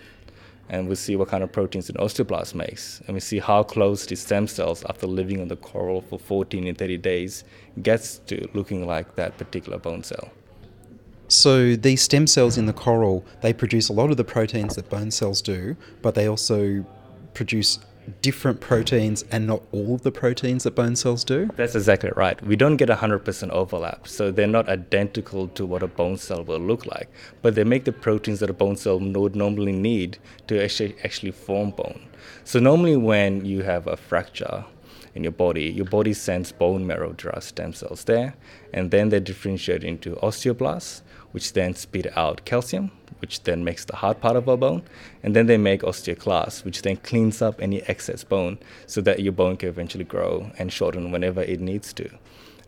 and 0.70 0.88
we 0.90 0.96
see 0.96 1.16
what 1.16 1.28
kind 1.28 1.44
of 1.44 1.52
proteins 1.52 1.90
an 1.90 1.96
osteoblast 1.98 2.56
makes, 2.56 3.02
and 3.06 3.14
we 3.14 3.20
see 3.20 3.40
how 3.40 3.62
close 3.62 4.06
the 4.06 4.16
stem 4.16 4.48
cells, 4.48 4.84
after 4.90 5.06
living 5.06 5.42
on 5.42 5.48
the 5.48 5.56
coral 5.56 6.02
for 6.02 6.18
14 6.18 6.68
and 6.68 6.78
30 6.78 6.98
days, 6.98 7.44
gets 7.84 8.18
to 8.28 8.50
looking 8.54 8.86
like 8.88 9.16
that 9.16 9.38
particular 9.38 9.78
bone 9.78 10.04
cell. 10.04 10.30
So 11.28 11.76
these 11.76 12.02
stem 12.02 12.26
cells 12.26 12.58
in 12.58 12.66
the 12.66 12.74
coral, 12.74 13.24
they 13.42 13.54
produce 13.54 13.90
a 13.90 13.94
lot 13.94 14.10
of 14.10 14.18
the 14.18 14.24
proteins 14.24 14.76
that 14.76 14.90
bone 14.90 15.12
cells 15.12 15.44
do, 15.44 15.76
but 16.02 16.16
they 16.16 16.28
also 16.28 16.84
produce 17.34 17.80
different 18.22 18.60
proteins 18.60 19.24
and 19.32 19.46
not 19.46 19.62
all 19.72 19.98
the 19.98 20.12
proteins 20.12 20.64
that 20.64 20.76
bone 20.76 20.96
cells 20.96 21.24
do? 21.24 21.50
That's 21.56 21.76
exactly 21.76 22.12
right. 22.16 22.42
We 22.44 22.56
don't 22.56 22.78
get 22.78 22.90
100% 22.90 23.50
overlap. 23.50 24.08
So 24.08 24.32
they're 24.32 24.48
not 24.48 24.68
identical 24.68 25.48
to 25.50 25.66
what 25.66 25.84
a 25.84 25.88
bone 25.88 26.18
cell 26.18 26.44
will 26.44 26.60
look 26.60 26.86
like, 26.86 27.10
but 27.42 27.56
they 27.56 27.64
make 27.64 27.86
the 27.86 27.92
proteins 27.92 28.40
that 28.40 28.50
a 28.50 28.54
bone 28.54 28.78
cell 28.78 29.00
would 29.00 29.36
normally 29.36 29.74
need 29.74 30.18
to 30.48 30.64
actually, 30.64 30.96
actually 31.04 31.32
form 31.32 31.72
bone. 31.72 32.08
So 32.44 32.60
normally 32.60 32.98
when 32.98 33.46
you 33.46 33.64
have 33.64 33.88
a 33.88 33.96
fracture, 33.96 34.66
in 35.16 35.24
your 35.24 35.32
body, 35.32 35.64
your 35.64 35.86
body 35.86 36.14
sends 36.14 36.52
bone 36.52 36.86
marrow 36.86 37.14
derived 37.14 37.44
stem 37.44 37.74
cells 37.74 38.04
there, 38.04 38.36
and 38.74 38.92
then 38.92 39.10
they 39.10 39.20
differentiate 39.20 39.84
into 39.84 40.16
osteoblasts, 40.18 41.02
which 41.32 41.54
then 41.54 41.74
spit 41.74 42.16
out 42.16 42.46
calcium, 42.46 42.92
which 43.20 43.44
then 43.44 43.64
makes 43.64 43.86
the 43.86 43.96
hard 43.96 44.20
part 44.20 44.36
of 44.36 44.48
our 44.50 44.58
bone. 44.58 44.84
And 45.24 45.36
then 45.36 45.48
they 45.48 45.58
make 45.58 45.82
osteoclast, 45.82 46.66
which 46.66 46.82
then 46.82 46.98
cleans 46.98 47.42
up 47.42 47.62
any 47.62 47.82
excess 47.84 48.24
bone 48.24 48.60
so 48.86 49.02
that 49.02 49.22
your 49.22 49.34
bone 49.34 49.58
can 49.58 49.70
eventually 49.70 50.04
grow 50.04 50.52
and 50.58 50.72
shorten 50.72 51.12
whenever 51.12 51.42
it 51.42 51.60
needs 51.60 51.94
to. 51.94 52.10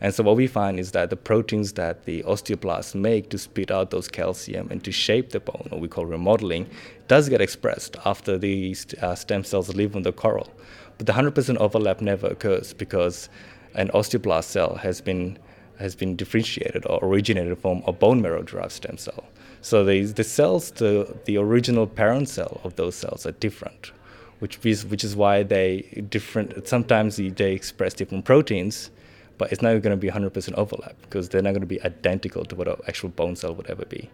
And 0.02 0.16
so 0.16 0.24
what 0.24 0.36
we 0.36 0.48
find 0.48 0.80
is 0.80 0.92
that 0.94 1.12
the 1.12 1.16
proteins 1.16 1.74
that 1.74 2.06
the 2.06 2.24
osteoblasts 2.24 2.96
make 2.96 3.30
to 3.30 3.38
spit 3.38 3.70
out 3.70 3.92
those 3.92 4.08
calcium 4.08 4.68
and 4.72 4.84
to 4.84 4.92
shape 4.92 5.30
the 5.30 5.40
bone, 5.40 5.70
or 5.72 5.80
we 5.80 5.88
call 5.88 6.08
remodeling, 6.08 6.68
does 7.08 7.30
get 7.30 7.40
expressed 7.40 7.96
after 8.04 8.36
these 8.36 8.88
uh, 9.02 9.14
stem 9.14 9.44
cells 9.44 9.74
leave 9.76 9.96
on 9.96 10.02
the 10.02 10.12
coral. 10.12 10.50
But 10.98 11.06
the 11.06 11.14
100% 11.14 11.58
overlap 11.58 12.02
never 12.02 12.28
occurs 12.28 12.74
because 12.74 13.30
an 13.76 13.90
osteoblast 13.90 14.46
cell 14.46 14.76
has 14.76 15.02
been 15.02 15.38
has 15.80 15.96
been 15.96 16.16
differentiated 16.16 16.86
or 16.86 17.00
originated 17.02 17.58
from 17.58 17.84
a 17.86 17.92
bone 17.92 18.22
marrow 18.22 18.44
derived 18.44 18.72
stem 18.72 18.98
cell. 18.98 19.24
So 19.62 19.84
the, 19.84 20.04
the 20.04 20.24
cells, 20.24 20.72
the, 20.72 21.18
the 21.26 21.38
original 21.38 21.88
parent 21.88 22.30
cell 22.30 22.62
of 22.64 22.76
those 22.76 22.96
cells 22.96 23.26
are 23.26 23.32
different, 23.34 23.92
which 24.40 24.60
is, 24.66 24.86
which 24.86 25.04
is 25.04 25.16
why 25.16 25.44
they 25.44 26.06
different. 26.10 26.68
Sometimes 26.68 27.18
they 27.18 27.54
express 27.54 27.94
different 27.94 28.26
proteins, 28.26 28.90
but 29.38 29.52
it's 29.52 29.62
not 29.62 29.82
going 29.82 29.92
to 29.92 29.98
be 29.98 30.10
100% 30.10 30.54
overlap 30.56 30.96
because 31.02 31.30
they're 31.30 31.42
not 31.42 31.52
going 31.52 31.62
to 31.62 31.68
be 31.68 31.82
identical 31.84 32.46
to 32.46 32.56
what 32.56 32.68
an 32.68 32.76
actual 32.88 33.10
bone 33.10 33.36
cell 33.36 33.54
would 33.54 33.68
ever 33.68 33.86
be. 33.86 34.10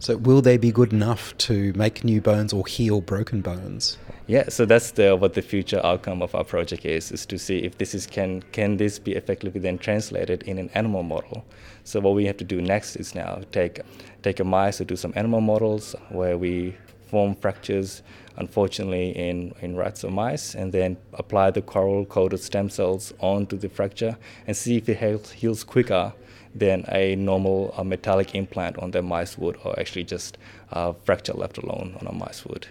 So 0.00 0.16
will 0.16 0.40
they 0.40 0.56
be 0.56 0.72
good 0.72 0.94
enough 0.94 1.36
to 1.38 1.74
make 1.74 2.04
new 2.04 2.22
bones 2.22 2.54
or 2.54 2.66
heal 2.66 3.02
broken 3.02 3.42
bones? 3.42 3.98
Yeah, 4.26 4.48
so 4.48 4.64
that's 4.64 4.92
the 4.92 5.14
what 5.14 5.34
the 5.34 5.42
future 5.42 5.78
outcome 5.84 6.22
of 6.22 6.34
our 6.34 6.42
project 6.42 6.86
is 6.86 7.12
is 7.12 7.26
to 7.26 7.38
see 7.38 7.58
if 7.58 7.76
this 7.76 7.94
is 7.94 8.06
can 8.06 8.40
can 8.52 8.78
this 8.78 8.98
be 8.98 9.12
effectively 9.12 9.60
then 9.60 9.76
translated 9.76 10.42
in 10.44 10.56
an 10.56 10.70
animal 10.72 11.02
model. 11.02 11.44
So 11.84 12.00
what 12.00 12.14
we 12.14 12.24
have 12.24 12.38
to 12.38 12.44
do 12.44 12.62
next 12.62 12.96
is 12.96 13.14
now 13.14 13.42
take 13.52 13.80
take 14.22 14.40
a 14.40 14.44
mice 14.44 14.78
to 14.78 14.86
do 14.86 14.96
some 14.96 15.12
animal 15.16 15.42
models 15.42 15.94
where 16.08 16.38
we 16.38 16.76
form 17.10 17.34
fractures 17.34 18.02
unfortunately 18.38 19.10
in, 19.10 19.52
in 19.60 19.76
rats 19.76 20.02
or 20.02 20.10
mice 20.10 20.54
and 20.54 20.72
then 20.72 20.96
apply 21.14 21.50
the 21.50 21.60
coral 21.60 22.06
coated 22.06 22.40
stem 22.40 22.70
cells 22.70 23.12
onto 23.18 23.56
the 23.58 23.68
fracture 23.68 24.16
and 24.46 24.56
see 24.56 24.76
if 24.76 24.88
it 24.88 25.26
heals 25.32 25.62
quicker 25.62 26.14
than 26.54 26.84
a 26.88 27.16
normal 27.16 27.74
uh, 27.76 27.84
metallic 27.84 28.34
implant 28.34 28.78
on 28.78 28.90
the 28.90 29.02
mice 29.02 29.38
would, 29.38 29.56
or 29.64 29.78
actually 29.78 30.04
just 30.04 30.38
uh, 30.72 30.92
fracture 31.04 31.32
left 31.32 31.58
alone 31.58 31.96
on 32.00 32.06
a 32.06 32.12
mice 32.12 32.44
would. 32.44 32.66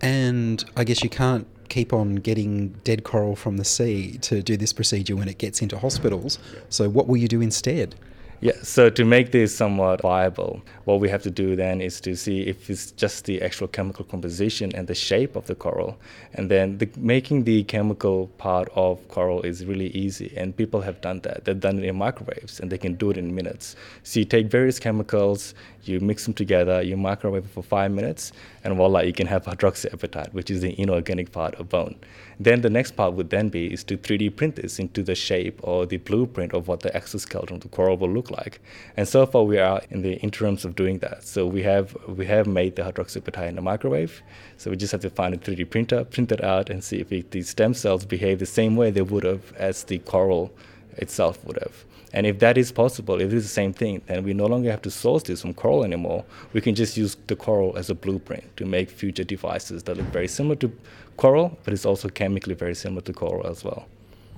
And 0.00 0.64
I 0.76 0.84
guess 0.84 1.02
you 1.02 1.10
can't 1.10 1.46
keep 1.68 1.92
on 1.92 2.16
getting 2.16 2.70
dead 2.84 3.04
coral 3.04 3.36
from 3.36 3.56
the 3.56 3.64
sea 3.64 4.18
to 4.18 4.42
do 4.42 4.56
this 4.56 4.72
procedure 4.72 5.16
when 5.16 5.28
it 5.28 5.38
gets 5.38 5.62
into 5.62 5.78
hospitals. 5.78 6.38
So, 6.68 6.88
what 6.88 7.06
will 7.06 7.16
you 7.16 7.28
do 7.28 7.40
instead? 7.40 7.94
Yeah, 8.42 8.54
so 8.62 8.88
to 8.88 9.04
make 9.04 9.32
this 9.32 9.54
somewhat 9.54 10.00
viable, 10.00 10.62
what 10.86 10.98
we 10.98 11.10
have 11.10 11.22
to 11.24 11.30
do 11.30 11.56
then 11.56 11.82
is 11.82 12.00
to 12.00 12.16
see 12.16 12.40
if 12.40 12.70
it's 12.70 12.90
just 12.92 13.26
the 13.26 13.42
actual 13.42 13.68
chemical 13.68 14.02
composition 14.02 14.74
and 14.74 14.86
the 14.86 14.94
shape 14.94 15.36
of 15.36 15.46
the 15.46 15.54
coral. 15.54 15.98
And 16.32 16.50
then 16.50 16.78
the, 16.78 16.88
making 16.96 17.44
the 17.44 17.64
chemical 17.64 18.28
part 18.38 18.70
of 18.74 19.06
coral 19.08 19.42
is 19.42 19.66
really 19.66 19.88
easy, 19.88 20.32
and 20.38 20.56
people 20.56 20.80
have 20.80 21.02
done 21.02 21.20
that. 21.20 21.44
They've 21.44 21.60
done 21.60 21.80
it 21.80 21.84
in 21.84 21.96
microwaves, 21.96 22.60
and 22.60 22.72
they 22.72 22.78
can 22.78 22.94
do 22.94 23.10
it 23.10 23.18
in 23.18 23.34
minutes. 23.34 23.76
So 24.04 24.20
you 24.20 24.24
take 24.24 24.46
various 24.46 24.78
chemicals, 24.78 25.54
you 25.84 26.00
mix 26.00 26.24
them 26.24 26.32
together, 26.32 26.80
you 26.80 26.96
microwave 26.96 27.44
it 27.44 27.50
for 27.50 27.62
five 27.62 27.90
minutes, 27.90 28.32
and 28.64 28.74
voila, 28.74 29.00
you 29.00 29.12
can 29.12 29.26
have 29.26 29.44
hydroxyapatite, 29.44 30.32
which 30.32 30.50
is 30.50 30.62
the 30.62 30.80
inorganic 30.80 31.30
part 31.30 31.56
of 31.56 31.68
bone. 31.68 31.94
Then 32.42 32.62
the 32.62 32.70
next 32.70 32.92
part 32.92 33.12
would 33.12 33.28
then 33.28 33.50
be 33.50 33.70
is 33.70 33.84
to 33.84 33.98
3D 33.98 34.34
print 34.34 34.56
this 34.56 34.78
into 34.78 35.02
the 35.02 35.14
shape 35.14 35.60
or 35.62 35.84
the 35.84 35.98
blueprint 35.98 36.54
of 36.54 36.68
what 36.68 36.80
the 36.80 36.96
exoskeleton 36.96 37.56
of 37.56 37.60
the 37.60 37.68
coral 37.68 37.98
will 37.98 38.08
look 38.08 38.30
like. 38.30 38.62
And 38.96 39.06
so 39.06 39.26
far 39.26 39.44
we 39.44 39.58
are 39.58 39.82
in 39.90 40.00
the 40.00 40.14
interims 40.20 40.64
of 40.64 40.74
doing 40.74 41.00
that. 41.00 41.22
So 41.22 41.46
we 41.46 41.62
have 41.64 41.94
we 42.08 42.24
have 42.24 42.46
made 42.46 42.76
the 42.76 42.82
hydroxyapatite 42.82 43.50
in 43.50 43.56
the 43.56 43.60
microwave. 43.60 44.22
So 44.56 44.70
we 44.70 44.78
just 44.78 44.92
have 44.92 45.02
to 45.02 45.10
find 45.10 45.34
a 45.34 45.36
3D 45.36 45.68
printer, 45.68 46.02
print 46.04 46.32
it 46.32 46.42
out, 46.42 46.70
and 46.70 46.82
see 46.82 47.00
if 47.00 47.12
it, 47.12 47.30
the 47.30 47.42
stem 47.42 47.74
cells 47.74 48.06
behave 48.06 48.38
the 48.38 48.46
same 48.46 48.74
way 48.74 48.90
they 48.90 49.02
would 49.02 49.24
have 49.24 49.52
as 49.56 49.84
the 49.84 49.98
coral 49.98 50.50
itself 50.96 51.44
would 51.44 51.58
have. 51.62 51.84
And 52.12 52.26
if 52.26 52.40
that 52.40 52.58
is 52.58 52.72
possible, 52.72 53.20
if 53.20 53.32
it 53.32 53.36
is 53.36 53.44
the 53.44 53.48
same 53.48 53.72
thing, 53.72 54.02
then 54.06 54.24
we 54.24 54.34
no 54.34 54.46
longer 54.46 54.70
have 54.70 54.82
to 54.82 54.90
source 54.90 55.22
this 55.22 55.42
from 55.42 55.54
coral 55.54 55.84
anymore. 55.84 56.24
We 56.52 56.60
can 56.60 56.74
just 56.74 56.96
use 56.96 57.16
the 57.28 57.36
coral 57.36 57.76
as 57.76 57.88
a 57.88 57.94
blueprint 57.94 58.56
to 58.56 58.64
make 58.64 58.90
future 58.90 59.24
devices 59.24 59.84
that 59.84 59.96
look 59.96 60.06
very 60.06 60.28
similar 60.28 60.56
to 60.56 60.72
coral, 61.16 61.56
but 61.64 61.72
it's 61.72 61.86
also 61.86 62.08
chemically 62.08 62.54
very 62.54 62.74
similar 62.74 63.02
to 63.02 63.12
coral 63.12 63.46
as 63.46 63.62
well. 63.62 63.86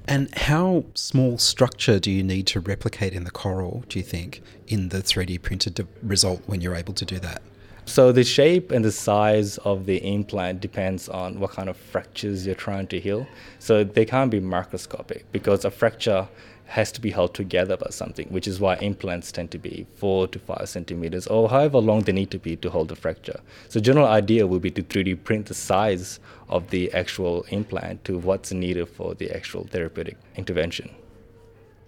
And 0.06 0.34
how 0.34 0.84
small 0.94 1.38
structure 1.38 1.98
do 2.00 2.10
you 2.10 2.22
need 2.22 2.46
to 2.48 2.60
replicate 2.60 3.14
in 3.14 3.24
the 3.24 3.30
coral, 3.30 3.84
do 3.88 3.98
you 3.98 4.04
think, 4.04 4.42
in 4.66 4.88
the 4.88 4.98
3D 4.98 5.40
printed 5.40 5.86
result 6.02 6.42
when 6.46 6.60
you're 6.60 6.74
able 6.74 6.94
to 6.94 7.04
do 7.04 7.18
that? 7.20 7.40
So 7.84 8.12
the 8.12 8.24
shape 8.24 8.70
and 8.70 8.84
the 8.84 8.92
size 8.92 9.58
of 9.58 9.86
the 9.86 9.96
implant 9.96 10.60
depends 10.60 11.08
on 11.08 11.40
what 11.40 11.50
kind 11.50 11.68
of 11.68 11.76
fractures 11.76 12.46
you're 12.46 12.54
trying 12.54 12.86
to 12.88 13.00
heal. 13.00 13.26
So 13.58 13.84
they 13.84 14.04
can't 14.04 14.30
be 14.30 14.40
macroscopic 14.40 15.24
because 15.32 15.64
a 15.64 15.70
fracture 15.70 16.28
has 16.66 16.90
to 16.92 17.00
be 17.00 17.10
held 17.10 17.34
together 17.34 17.76
by 17.76 17.88
something, 17.90 18.26
which 18.28 18.48
is 18.48 18.60
why 18.60 18.76
implants 18.76 19.30
tend 19.30 19.50
to 19.50 19.58
be 19.58 19.86
four 19.96 20.26
to 20.28 20.38
five 20.38 20.68
centimeters 20.68 21.26
or 21.26 21.50
however 21.50 21.78
long 21.78 22.00
they 22.02 22.12
need 22.12 22.30
to 22.30 22.38
be 22.38 22.56
to 22.56 22.70
hold 22.70 22.88
the 22.88 22.96
fracture. 22.96 23.40
So 23.68 23.78
general 23.78 24.06
idea 24.06 24.46
would 24.46 24.62
be 24.62 24.70
to 24.70 24.82
3D 24.82 25.22
print 25.24 25.46
the 25.46 25.54
size 25.54 26.18
of 26.48 26.70
the 26.70 26.90
actual 26.94 27.42
implant 27.50 28.04
to 28.04 28.16
what's 28.16 28.52
needed 28.52 28.88
for 28.88 29.14
the 29.14 29.30
actual 29.32 29.64
therapeutic 29.64 30.16
intervention. 30.36 30.94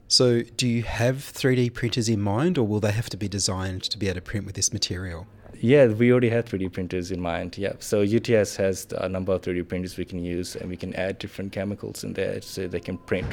So, 0.07 0.43
do 0.43 0.69
you 0.69 0.83
have 0.83 1.17
3D 1.17 1.73
printers 1.73 2.11
in 2.11 2.21
mind, 2.21 2.59
or 2.59 2.67
will 2.67 2.79
they 2.79 2.93
have 2.93 3.09
to 3.09 3.17
be 3.17 3.27
designed 3.27 3.83
to 3.85 3.97
be 3.97 4.07
able 4.07 4.17
to 4.17 4.21
print 4.21 4.45
with 4.45 4.55
this 4.55 4.71
material? 4.71 5.27
Yeah, 5.65 5.87
we 5.87 6.13
already 6.13 6.29
have 6.29 6.45
3D 6.45 6.75
printers 6.75 7.11
in 7.11 7.23
mind. 7.23 7.57
Yeah, 7.57 7.73
so 7.79 8.03
UTS 8.03 8.55
has 8.57 8.87
a 8.99 9.09
number 9.09 9.33
of 9.33 9.41
3D 9.41 9.67
printers 9.67 9.97
we 9.97 10.05
can 10.05 10.23
use, 10.23 10.57
and 10.57 10.69
we 10.69 10.77
can 10.77 10.95
add 10.95 11.19
different 11.19 11.53
chemicals 11.53 12.05
in 12.05 12.13
there 12.13 12.43
so 12.43 12.69
they 12.69 12.81
can 12.81 12.99
print 12.99 13.27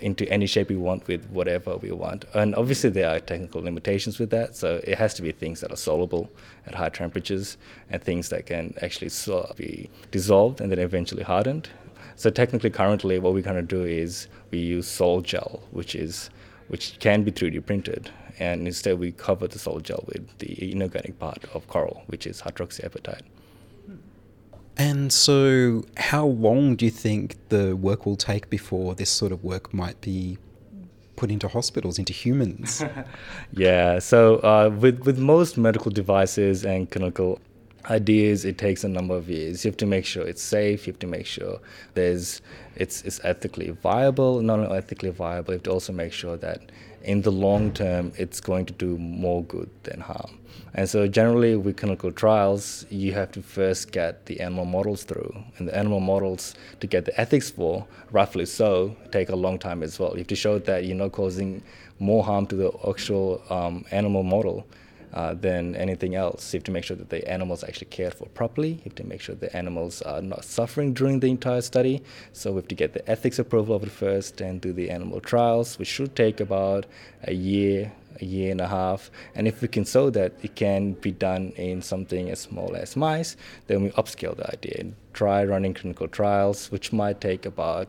into 0.00 0.28
any 0.28 0.46
shape 0.46 0.70
we 0.70 0.76
want 0.76 1.06
with 1.06 1.24
whatever 1.30 1.76
we 1.76 1.92
want. 1.92 2.24
And 2.34 2.56
obviously, 2.56 2.90
there 2.90 3.08
are 3.08 3.20
technical 3.20 3.62
limitations 3.62 4.18
with 4.18 4.30
that. 4.30 4.56
So 4.56 4.80
it 4.82 4.98
has 4.98 5.14
to 5.14 5.22
be 5.22 5.30
things 5.30 5.60
that 5.60 5.70
are 5.70 5.76
soluble 5.76 6.28
at 6.66 6.74
high 6.74 6.88
temperatures 6.88 7.58
and 7.90 8.02
things 8.02 8.28
that 8.30 8.46
can 8.46 8.74
actually 8.82 9.12
be 9.56 9.88
dissolved 10.10 10.60
and 10.60 10.68
then 10.68 10.80
eventually 10.80 11.22
hardened. 11.22 11.68
So 12.16 12.28
technically, 12.28 12.70
currently, 12.70 13.20
what 13.20 13.34
we're 13.34 13.42
going 13.42 13.54
to 13.54 13.62
do 13.62 13.84
is 13.84 14.26
we 14.50 14.58
use 14.58 14.88
sol 14.88 15.20
gel, 15.20 15.62
which 15.70 15.94
is 15.94 16.28
which 16.66 16.98
can 16.98 17.22
be 17.22 17.30
3D 17.30 17.64
printed, 17.66 18.10
and 18.38 18.66
instead 18.66 18.98
we 18.98 19.12
cover 19.12 19.46
the 19.46 19.58
sol 19.58 19.80
gel 19.80 20.04
with 20.06 20.38
the 20.38 20.72
inorganic 20.72 21.18
part 21.18 21.44
of 21.54 21.66
coral, 21.68 22.02
which 22.06 22.26
is 22.26 22.42
hydroxyapatite. 22.42 23.22
And 24.76 25.12
so, 25.12 25.84
how 25.96 26.26
long 26.26 26.76
do 26.76 26.84
you 26.86 26.90
think 26.90 27.36
the 27.50 27.76
work 27.76 28.06
will 28.06 28.16
take 28.16 28.48
before 28.48 28.94
this 28.94 29.10
sort 29.10 29.30
of 29.30 29.44
work 29.44 29.74
might 29.74 30.00
be 30.00 30.38
put 31.16 31.30
into 31.30 31.46
hospitals, 31.46 31.98
into 31.98 32.12
humans? 32.12 32.82
yeah, 33.52 33.98
so 33.98 34.36
uh, 34.36 34.74
with, 34.76 35.00
with 35.00 35.18
most 35.18 35.58
medical 35.58 35.90
devices 35.90 36.64
and 36.64 36.90
clinical 36.90 37.38
ideas, 37.90 38.44
it 38.44 38.58
takes 38.58 38.84
a 38.84 38.88
number 38.88 39.14
of 39.14 39.28
years. 39.28 39.64
You 39.64 39.70
have 39.70 39.76
to 39.78 39.86
make 39.86 40.04
sure 40.04 40.26
it's 40.26 40.42
safe. 40.42 40.86
You 40.86 40.92
have 40.92 41.00
to 41.00 41.06
make 41.06 41.26
sure 41.26 41.60
there's 41.94 42.40
it's 42.76 43.02
it's 43.02 43.20
ethically 43.24 43.70
viable. 43.70 44.40
Not 44.40 44.60
only 44.60 44.76
ethically 44.76 45.10
viable, 45.10 45.52
you 45.52 45.56
have 45.56 45.64
to 45.64 45.70
also 45.72 45.92
make 45.92 46.12
sure 46.12 46.36
that 46.38 46.60
in 47.04 47.22
the 47.22 47.32
long 47.32 47.72
term, 47.72 48.12
it's 48.16 48.40
going 48.40 48.66
to 48.66 48.72
do 48.72 48.96
more 48.98 49.42
good 49.44 49.68
than 49.82 50.00
harm. 50.00 50.38
And 50.74 50.88
so, 50.88 51.06
generally, 51.06 51.56
with 51.56 51.76
clinical 51.76 52.12
trials, 52.12 52.86
you 52.88 53.12
have 53.12 53.30
to 53.32 53.42
first 53.42 53.92
get 53.92 54.26
the 54.26 54.40
animal 54.40 54.64
models 54.64 55.04
through. 55.04 55.34
And 55.58 55.68
the 55.68 55.76
animal 55.76 56.00
models, 56.00 56.54
to 56.80 56.86
get 56.86 57.04
the 57.04 57.20
ethics 57.20 57.50
for, 57.50 57.86
roughly 58.10 58.46
so, 58.46 58.96
take 59.10 59.28
a 59.28 59.36
long 59.36 59.58
time 59.58 59.82
as 59.82 59.98
well. 59.98 60.12
You 60.12 60.18
have 60.18 60.28
to 60.28 60.36
show 60.36 60.58
that 60.60 60.84
you're 60.84 60.96
not 60.96 61.12
causing 61.12 61.62
more 61.98 62.24
harm 62.24 62.46
to 62.46 62.56
the 62.56 62.72
actual 62.88 63.42
um, 63.50 63.84
animal 63.90 64.22
model 64.22 64.66
uh, 65.12 65.34
than 65.34 65.74
anything 65.76 66.14
else. 66.14 66.52
You 66.52 66.58
have 66.58 66.64
to 66.64 66.70
make 66.70 66.84
sure 66.84 66.96
that 66.96 67.10
the 67.10 67.28
animals 67.28 67.62
are 67.62 67.68
actually 67.68 67.88
cared 67.88 68.14
for 68.14 68.26
properly. 68.26 68.70
You 68.70 68.82
have 68.84 68.94
to 68.96 69.04
make 69.04 69.20
sure 69.20 69.34
the 69.34 69.54
animals 69.56 70.02
are 70.02 70.22
not 70.22 70.44
suffering 70.44 70.94
during 70.94 71.20
the 71.20 71.28
entire 71.28 71.60
study. 71.60 72.02
So 72.32 72.52
we 72.52 72.56
have 72.56 72.68
to 72.68 72.74
get 72.74 72.92
the 72.92 73.08
ethics 73.10 73.38
approval 73.38 73.76
of 73.76 73.82
it 73.82 73.90
first 73.90 74.40
and 74.40 74.60
do 74.60 74.72
the 74.72 74.90
animal 74.90 75.20
trials, 75.20 75.78
which 75.78 75.88
should 75.88 76.16
take 76.16 76.40
about 76.40 76.86
a 77.24 77.34
year, 77.34 77.92
a 78.20 78.24
year 78.24 78.50
and 78.50 78.60
a 78.60 78.68
half. 78.68 79.10
And 79.34 79.46
if 79.46 79.60
we 79.60 79.68
can 79.68 79.84
show 79.84 80.10
that 80.10 80.32
it 80.42 80.54
can 80.54 80.92
be 80.92 81.12
done 81.12 81.52
in 81.56 81.82
something 81.82 82.30
as 82.30 82.40
small 82.40 82.74
as 82.74 82.96
mice, 82.96 83.36
then 83.66 83.82
we 83.82 83.90
upscale 83.90 84.36
the 84.36 84.50
idea 84.50 84.76
and 84.78 84.94
try 85.12 85.44
running 85.44 85.74
clinical 85.74 86.08
trials, 86.08 86.70
which 86.70 86.92
might 86.92 87.20
take 87.20 87.44
about 87.44 87.88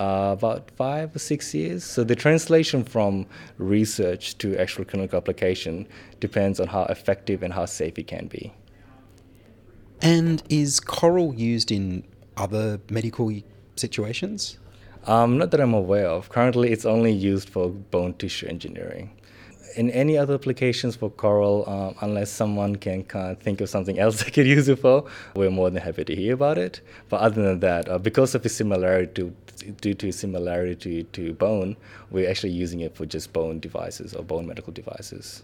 uh, 0.00 0.30
about 0.32 0.70
five 0.72 1.14
or 1.14 1.18
six 1.18 1.54
years. 1.54 1.84
So 1.84 2.02
the 2.02 2.16
translation 2.16 2.82
from 2.82 3.26
research 3.58 4.38
to 4.38 4.56
actual 4.56 4.86
clinical 4.86 5.18
application 5.18 5.86
depends 6.20 6.58
on 6.58 6.68
how 6.68 6.84
effective 6.84 7.42
and 7.42 7.52
how 7.52 7.66
safe 7.66 7.98
it 7.98 8.06
can 8.06 8.26
be. 8.26 8.52
And 10.00 10.42
is 10.48 10.80
coral 10.80 11.34
used 11.34 11.70
in 11.70 12.04
other 12.38 12.80
medical 12.90 13.30
situations? 13.76 14.58
Um, 15.06 15.36
not 15.36 15.50
that 15.50 15.60
I'm 15.60 15.74
aware 15.74 16.06
of. 16.06 16.30
Currently, 16.30 16.72
it's 16.72 16.86
only 16.86 17.12
used 17.12 17.50
for 17.50 17.68
bone 17.68 18.14
tissue 18.14 18.46
engineering. 18.46 19.10
In 19.76 19.90
any 19.90 20.18
other 20.18 20.34
applications 20.34 20.96
for 20.96 21.10
coral, 21.10 21.68
um, 21.68 21.94
unless 22.00 22.30
someone 22.30 22.76
can 22.76 23.04
kind 23.04 23.32
of 23.32 23.38
think 23.38 23.60
of 23.60 23.68
something 23.68 23.98
else 23.98 24.22
they 24.24 24.30
could 24.30 24.46
use 24.46 24.68
it 24.68 24.78
for, 24.78 25.04
we're 25.34 25.50
more 25.50 25.70
than 25.70 25.82
happy 25.82 26.04
to 26.04 26.16
hear 26.16 26.34
about 26.34 26.58
it. 26.58 26.80
But 27.08 27.20
other 27.20 27.42
than 27.42 27.60
that, 27.60 27.88
uh, 27.88 27.98
because 27.98 28.34
of 28.34 28.44
its 28.44 28.54
similarity 28.54 29.12
to 29.14 29.34
due 29.80 29.94
to 29.94 30.12
similarity 30.12 31.04
to 31.04 31.32
bone, 31.34 31.76
we're 32.10 32.28
actually 32.28 32.50
using 32.50 32.80
it 32.80 32.96
for 32.96 33.06
just 33.06 33.32
bone 33.32 33.60
devices 33.60 34.14
or 34.14 34.22
bone 34.22 34.46
medical 34.46 34.72
devices. 34.72 35.42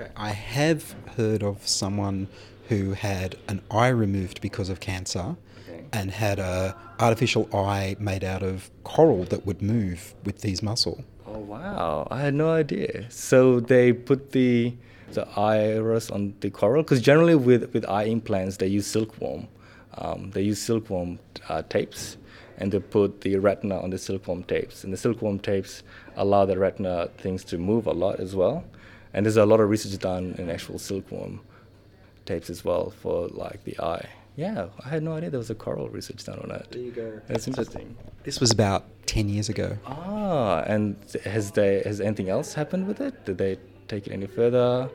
Okay. 0.00 0.10
I 0.16 0.30
have 0.30 0.94
heard 1.16 1.42
of 1.42 1.66
someone 1.66 2.28
who 2.68 2.92
had 2.92 3.36
an 3.48 3.60
eye 3.70 3.88
removed 3.88 4.40
because 4.40 4.68
of 4.68 4.80
cancer 4.80 5.36
okay. 5.68 5.84
and 5.92 6.10
had 6.10 6.38
a 6.38 6.76
artificial 6.98 7.48
eye 7.54 7.96
made 7.98 8.24
out 8.24 8.42
of 8.42 8.70
coral 8.84 9.24
that 9.24 9.44
would 9.44 9.60
move 9.60 10.14
with 10.24 10.40
these 10.40 10.62
muscle. 10.62 11.04
Oh 11.32 11.38
wow! 11.38 12.08
I 12.10 12.20
had 12.20 12.34
no 12.34 12.50
idea. 12.50 13.06
So 13.10 13.60
they 13.60 13.92
put 13.92 14.32
the 14.32 14.74
the 15.12 15.26
iris 15.36 16.10
on 16.10 16.34
the 16.40 16.50
coral 16.50 16.82
because 16.82 17.00
generally 17.00 17.34
with 17.34 17.72
with 17.72 17.84
eye 17.88 18.04
implants 18.04 18.56
they 18.58 18.66
use 18.66 18.86
silkworm. 18.86 19.48
Um, 19.94 20.30
they 20.30 20.42
use 20.42 20.60
silkworm 20.60 21.18
uh, 21.48 21.62
tapes 21.62 22.16
and 22.58 22.70
they 22.70 22.78
put 22.78 23.22
the 23.22 23.36
retina 23.36 23.80
on 23.80 23.90
the 23.90 23.98
silkworm 23.98 24.44
tapes. 24.44 24.84
And 24.84 24.92
the 24.92 24.96
silkworm 24.96 25.38
tapes 25.38 25.82
allow 26.14 26.44
the 26.44 26.58
retina 26.58 27.08
things 27.18 27.42
to 27.44 27.58
move 27.58 27.86
a 27.86 27.92
lot 27.92 28.20
as 28.20 28.36
well. 28.36 28.64
And 29.12 29.26
there's 29.26 29.38
a 29.38 29.46
lot 29.46 29.60
of 29.60 29.68
research 29.68 29.98
done 29.98 30.36
in 30.38 30.50
actual 30.50 30.78
silkworm 30.78 31.40
tapes 32.26 32.50
as 32.50 32.64
well 32.64 32.90
for 32.90 33.28
like 33.28 33.64
the 33.64 33.78
eye. 33.80 34.08
Yeah, 34.36 34.68
I 34.84 34.88
had 34.88 35.02
no 35.02 35.14
idea 35.14 35.30
there 35.30 35.38
was 35.38 35.50
a 35.50 35.54
coral 35.54 35.88
research 35.88 36.24
done 36.24 36.38
on 36.38 36.50
that. 36.50 36.70
There 36.70 36.80
you 36.80 36.92
go. 36.92 37.20
That's 37.26 37.48
interesting. 37.48 37.96
This 38.22 38.40
was 38.40 38.52
about 38.52 38.86
ten 39.10 39.28
years 39.28 39.48
ago. 39.48 39.76
Ah, 39.86 40.62
and 40.72 40.96
has 41.24 41.50
they 41.52 41.82
has 41.84 42.00
anything 42.00 42.28
else 42.28 42.54
happened 42.54 42.86
with 42.86 43.00
it? 43.00 43.14
Did 43.26 43.38
they 43.38 43.58
take 43.88 44.06
it 44.06 44.12
any 44.12 44.26
further? 44.26 44.88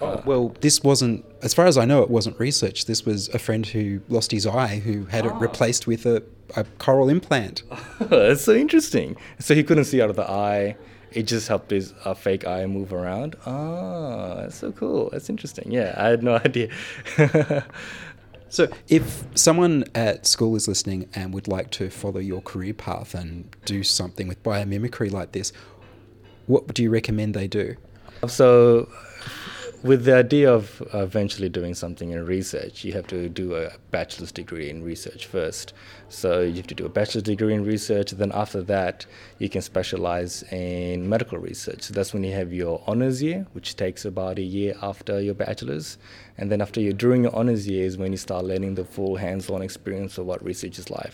Uh, 0.00 0.20
well, 0.26 0.54
this 0.60 0.82
wasn't, 0.82 1.24
as 1.42 1.54
far 1.54 1.66
as 1.66 1.78
I 1.78 1.84
know, 1.86 2.02
it 2.02 2.10
wasn't 2.10 2.38
research. 2.38 2.84
This 2.86 3.06
was 3.06 3.28
a 3.30 3.38
friend 3.38 3.64
who 3.64 4.00
lost 4.08 4.30
his 4.30 4.46
eye 4.46 4.78
who 4.86 5.04
had 5.06 5.24
it 5.24 5.32
replaced 5.34 5.86
with 5.86 6.04
a, 6.06 6.22
a 6.56 6.64
coral 6.78 7.08
implant. 7.08 7.62
That's 8.00 8.42
so 8.42 8.52
interesting. 8.54 9.16
So 9.38 9.54
he 9.54 9.62
couldn't 9.62 9.84
see 9.84 10.02
out 10.02 10.10
of 10.10 10.16
the 10.16 10.28
eye. 10.28 10.76
It 11.12 11.22
just 11.22 11.48
helped 11.48 11.70
his 11.70 11.94
uh, 12.04 12.12
fake 12.14 12.46
eye 12.46 12.66
move 12.66 12.92
around. 12.92 13.36
Ah, 13.46 14.34
that's 14.40 14.56
so 14.56 14.70
cool. 14.72 15.08
That's 15.12 15.30
interesting. 15.30 15.70
Yeah, 15.70 15.94
I 15.96 16.08
had 16.08 16.22
no 16.22 16.34
idea. 16.48 16.68
So, 18.48 18.68
if 18.88 19.24
someone 19.34 19.84
at 19.94 20.26
school 20.26 20.54
is 20.56 20.68
listening 20.68 21.08
and 21.14 21.34
would 21.34 21.48
like 21.48 21.70
to 21.72 21.90
follow 21.90 22.20
your 22.20 22.40
career 22.40 22.74
path 22.74 23.14
and 23.14 23.54
do 23.64 23.82
something 23.82 24.28
with 24.28 24.42
biomimicry 24.42 25.10
like 25.10 25.32
this, 25.32 25.52
what 26.46 26.72
do 26.72 26.82
you 26.82 26.90
recommend 26.90 27.34
they 27.34 27.48
do? 27.48 27.76
So, 28.28 28.88
with 29.86 30.04
the 30.04 30.16
idea 30.16 30.52
of 30.52 30.82
eventually 30.92 31.48
doing 31.48 31.74
something 31.74 32.10
in 32.10 32.26
research, 32.26 32.84
you 32.84 32.92
have 32.92 33.06
to 33.06 33.28
do 33.28 33.54
a 33.54 33.70
bachelor's 33.90 34.32
degree 34.32 34.68
in 34.68 34.82
research 34.82 35.26
first. 35.26 35.72
So 36.08 36.40
you 36.40 36.56
have 36.56 36.66
to 36.66 36.74
do 36.74 36.84
a 36.84 36.88
bachelor's 36.88 37.22
degree 37.22 37.54
in 37.54 37.64
research. 37.64 38.10
Then 38.10 38.32
after 38.34 38.62
that, 38.62 39.06
you 39.38 39.48
can 39.48 39.62
specialize 39.62 40.42
in 40.50 41.08
medical 41.08 41.38
research. 41.38 41.82
So 41.82 41.94
that's 41.94 42.12
when 42.12 42.24
you 42.24 42.32
have 42.32 42.52
your 42.52 42.82
honors 42.86 43.22
year, 43.22 43.46
which 43.52 43.76
takes 43.76 44.04
about 44.04 44.38
a 44.38 44.42
year 44.42 44.74
after 44.82 45.20
your 45.20 45.34
bachelor's. 45.34 45.98
And 46.38 46.50
then 46.50 46.60
after 46.60 46.80
you 46.80 46.92
during 46.92 47.22
your 47.22 47.34
honors 47.34 47.68
year 47.68 47.86
is 47.86 47.96
when 47.96 48.12
you 48.12 48.18
start 48.18 48.44
learning 48.44 48.74
the 48.74 48.84
full 48.84 49.16
hands-on 49.16 49.62
experience 49.62 50.18
of 50.18 50.26
what 50.26 50.44
research 50.44 50.78
is 50.78 50.90
like. 50.90 51.12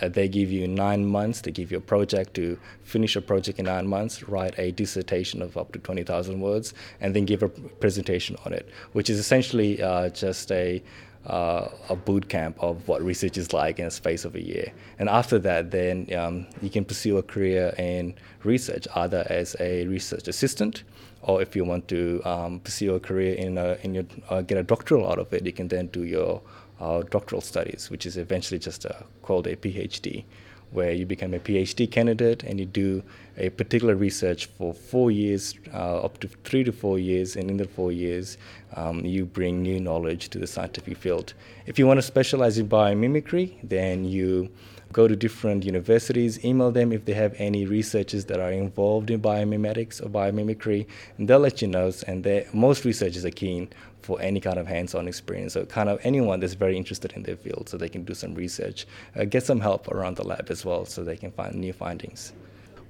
Uh, 0.00 0.08
they 0.08 0.28
give 0.28 0.50
you 0.50 0.68
nine 0.68 1.06
months. 1.06 1.40
They 1.40 1.50
give 1.50 1.72
you 1.72 1.78
a 1.78 1.82
project 1.82 2.34
to 2.34 2.58
finish 2.82 3.16
a 3.16 3.20
project 3.20 3.58
in 3.58 3.64
nine 3.66 3.86
months, 3.86 4.28
write 4.28 4.58
a 4.58 4.70
dissertation 4.72 5.42
of 5.42 5.56
up 5.56 5.72
to 5.72 5.78
20,000 5.78 6.40
words, 6.40 6.74
and 7.00 7.14
then 7.14 7.24
give 7.24 7.42
a 7.42 7.48
presentation 7.48 8.36
on 8.44 8.52
it, 8.52 8.68
which 8.92 9.08
is 9.10 9.18
essentially 9.18 9.82
uh, 9.82 10.10
just 10.10 10.50
a 10.52 10.82
uh, 11.26 11.68
a 11.88 11.96
boot 11.96 12.28
camp 12.28 12.56
of 12.62 12.88
what 12.88 13.02
research 13.02 13.36
is 13.36 13.52
like 13.52 13.78
in 13.78 13.86
a 13.86 13.90
space 13.90 14.24
of 14.24 14.34
a 14.34 14.42
year. 14.42 14.72
And 14.98 15.08
after 15.08 15.38
that, 15.40 15.70
then 15.70 16.06
um, 16.14 16.46
you 16.62 16.70
can 16.70 16.84
pursue 16.84 17.18
a 17.18 17.22
career 17.22 17.74
in 17.76 18.14
research, 18.44 18.86
either 18.94 19.26
as 19.28 19.54
a 19.60 19.86
research 19.86 20.26
assistant, 20.28 20.84
or 21.22 21.42
if 21.42 21.54
you 21.54 21.64
want 21.64 21.88
to 21.88 22.22
um, 22.24 22.60
pursue 22.60 22.94
a 22.94 23.00
career 23.00 23.34
in, 23.34 23.58
a, 23.58 23.76
in 23.82 23.94
your, 23.94 24.04
uh, 24.30 24.40
get 24.40 24.56
a 24.56 24.62
doctoral 24.62 25.10
out 25.10 25.18
of 25.18 25.32
it, 25.32 25.44
you 25.44 25.52
can 25.52 25.68
then 25.68 25.88
do 25.88 26.04
your 26.04 26.40
uh, 26.80 27.02
doctoral 27.02 27.40
studies, 27.40 27.90
which 27.90 28.06
is 28.06 28.16
eventually 28.16 28.58
just 28.58 28.84
a, 28.84 29.04
called 29.22 29.46
a 29.46 29.56
PhD 29.56 30.24
where 30.70 30.92
you 30.92 31.06
become 31.06 31.32
a 31.32 31.38
PhD 31.38 31.90
candidate 31.90 32.42
and 32.42 32.60
you 32.60 32.66
do 32.66 33.02
a 33.36 33.48
particular 33.50 33.94
research 33.94 34.46
for 34.46 34.74
four 34.74 35.10
years, 35.10 35.54
uh, 35.72 36.02
up 36.02 36.18
to 36.20 36.28
three 36.44 36.64
to 36.64 36.72
four 36.72 36.98
years, 36.98 37.36
and 37.36 37.50
in 37.50 37.56
the 37.56 37.64
four 37.64 37.92
years, 37.92 38.36
um, 38.74 39.04
you 39.04 39.24
bring 39.24 39.62
new 39.62 39.80
knowledge 39.80 40.28
to 40.30 40.38
the 40.38 40.46
scientific 40.46 40.98
field. 40.98 41.32
If 41.66 41.78
you 41.78 41.86
want 41.86 41.98
to 41.98 42.02
specialize 42.02 42.58
in 42.58 42.68
biomimicry, 42.68 43.54
then 43.62 44.04
you 44.04 44.50
go 44.92 45.06
to 45.06 45.14
different 45.14 45.64
universities, 45.64 46.44
email 46.44 46.70
them 46.70 46.92
if 46.92 47.04
they 47.04 47.12
have 47.12 47.34
any 47.38 47.66
researchers 47.66 48.24
that 48.26 48.40
are 48.40 48.52
involved 48.52 49.10
in 49.10 49.20
biomimetics 49.20 50.04
or 50.04 50.08
biomimicry, 50.08 50.86
and 51.16 51.28
they'll 51.28 51.38
let 51.38 51.60
you 51.60 51.68
know. 51.68 51.92
And 52.06 52.26
most 52.52 52.84
researchers 52.84 53.24
are 53.24 53.30
keen 53.30 53.68
for 54.02 54.20
any 54.20 54.40
kind 54.40 54.58
of 54.58 54.66
hands-on 54.66 55.06
experience. 55.06 55.52
So 55.52 55.66
kind 55.66 55.88
of 55.88 56.00
anyone 56.02 56.40
that's 56.40 56.54
very 56.54 56.76
interested 56.76 57.12
in 57.12 57.24
their 57.24 57.36
field, 57.36 57.68
so 57.68 57.76
they 57.76 57.88
can 57.88 58.04
do 58.04 58.14
some 58.14 58.34
research, 58.34 58.86
uh, 59.16 59.24
get 59.24 59.44
some 59.44 59.60
help 59.60 59.88
around 59.88 60.16
the 60.16 60.26
lab 60.26 60.50
as 60.50 60.64
well, 60.64 60.84
so 60.86 61.04
they 61.04 61.16
can 61.16 61.32
find 61.32 61.54
new 61.54 61.72
findings. 61.72 62.32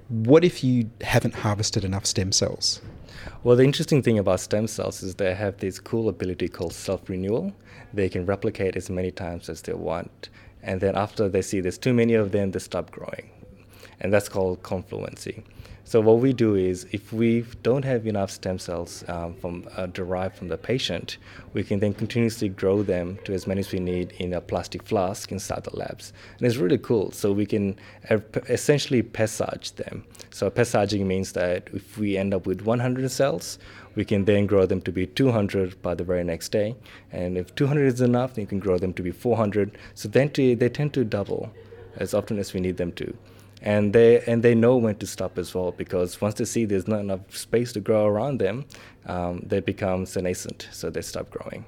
What 0.07 0.43
if 0.43 0.63
you 0.63 0.89
haven't 1.01 1.35
harvested 1.35 1.83
enough 1.83 2.05
stem 2.05 2.31
cells? 2.31 2.81
Well, 3.43 3.55
the 3.55 3.63
interesting 3.63 4.01
thing 4.01 4.17
about 4.17 4.39
stem 4.39 4.67
cells 4.67 5.03
is 5.03 5.15
they 5.15 5.35
have 5.35 5.57
this 5.57 5.79
cool 5.79 6.09
ability 6.09 6.47
called 6.47 6.73
self-renewal. 6.73 7.53
They 7.93 8.09
can 8.09 8.25
replicate 8.25 8.75
as 8.75 8.89
many 8.89 9.11
times 9.11 9.49
as 9.49 9.61
they 9.61 9.73
want, 9.73 10.29
and 10.69 10.81
then 10.81 10.95
after 10.95 11.27
they 11.27 11.41
see 11.41 11.61
there's 11.61 11.79
too 11.79 11.95
many 11.95 12.13
of 12.13 12.31
them, 12.31 12.51
they 12.51 12.59
stop 12.59 12.91
growing, 12.91 13.31
and 13.99 14.13
that's 14.13 14.29
called 14.29 14.61
confluency. 14.61 15.43
So 15.89 15.99
what 16.01 16.19
we 16.19 16.33
do 16.33 16.53
is, 16.53 16.85
if 16.91 17.11
we 17.11 17.43
don't 17.63 17.83
have 17.83 18.05
enough 18.05 18.29
stem 18.29 18.59
cells 18.59 19.03
um, 19.07 19.33
from 19.33 19.67
uh, 19.75 19.87
derived 19.87 20.35
from 20.35 20.47
the 20.47 20.55
patient, 20.55 21.17
we 21.53 21.63
can 21.63 21.79
then 21.79 21.95
continuously 21.95 22.47
grow 22.47 22.83
them 22.83 23.17
to 23.23 23.33
as 23.33 23.47
many 23.47 23.61
as 23.61 23.71
we 23.71 23.79
need 23.79 24.11
in 24.19 24.35
a 24.35 24.39
plastic 24.39 24.83
flask 24.83 25.31
inside 25.31 25.63
the 25.63 25.75
labs, 25.75 26.13
and 26.37 26.45
it's 26.45 26.57
really 26.57 26.77
cool. 26.77 27.11
So 27.11 27.31
we 27.31 27.47
can 27.47 27.75
uh, 28.07 28.19
essentially 28.49 29.01
passage 29.01 29.71
them. 29.77 30.05
So 30.29 30.47
passaging 30.51 31.07
means 31.07 31.31
that 31.31 31.67
if 31.73 31.97
we 31.97 32.17
end 32.17 32.35
up 32.35 32.45
with 32.45 32.61
100 32.61 33.09
cells, 33.09 33.57
we 33.95 34.05
can 34.05 34.25
then 34.25 34.45
grow 34.45 34.67
them 34.67 34.81
to 34.81 34.91
be 34.91 35.07
200 35.07 35.81
by 35.81 35.95
the 35.95 36.03
very 36.03 36.23
next 36.23 36.49
day, 36.49 36.75
and 37.11 37.35
if 37.35 37.55
200 37.55 37.87
is 37.87 38.01
enough, 38.01 38.35
then 38.35 38.43
you 38.43 38.47
can 38.47 38.59
grow 38.59 38.77
them 38.77 38.93
to 38.93 39.01
be 39.01 39.09
400. 39.09 39.75
So 39.95 40.07
then 40.07 40.29
they 40.35 40.69
tend 40.69 40.93
to 40.93 41.03
double 41.03 41.51
as 41.95 42.13
often 42.13 42.37
as 42.37 42.53
we 42.53 42.59
need 42.59 42.77
them 42.77 42.91
to 42.91 43.17
and 43.61 43.93
they 43.93 44.21
and 44.21 44.43
they 44.43 44.55
know 44.55 44.77
when 44.77 44.95
to 44.95 45.07
stop 45.07 45.37
as 45.37 45.53
well 45.53 45.71
because 45.71 46.21
once 46.21 46.35
they 46.35 46.45
see 46.45 46.65
there's 46.65 46.87
not 46.87 46.99
enough 46.99 47.35
space 47.35 47.73
to 47.73 47.79
grow 47.79 48.05
around 48.05 48.39
them, 48.39 48.65
um, 49.05 49.43
they 49.45 49.59
become 49.59 50.05
senescent, 50.05 50.67
so 50.71 50.89
they 50.89 51.01
stop 51.01 51.29
growing. 51.29 51.65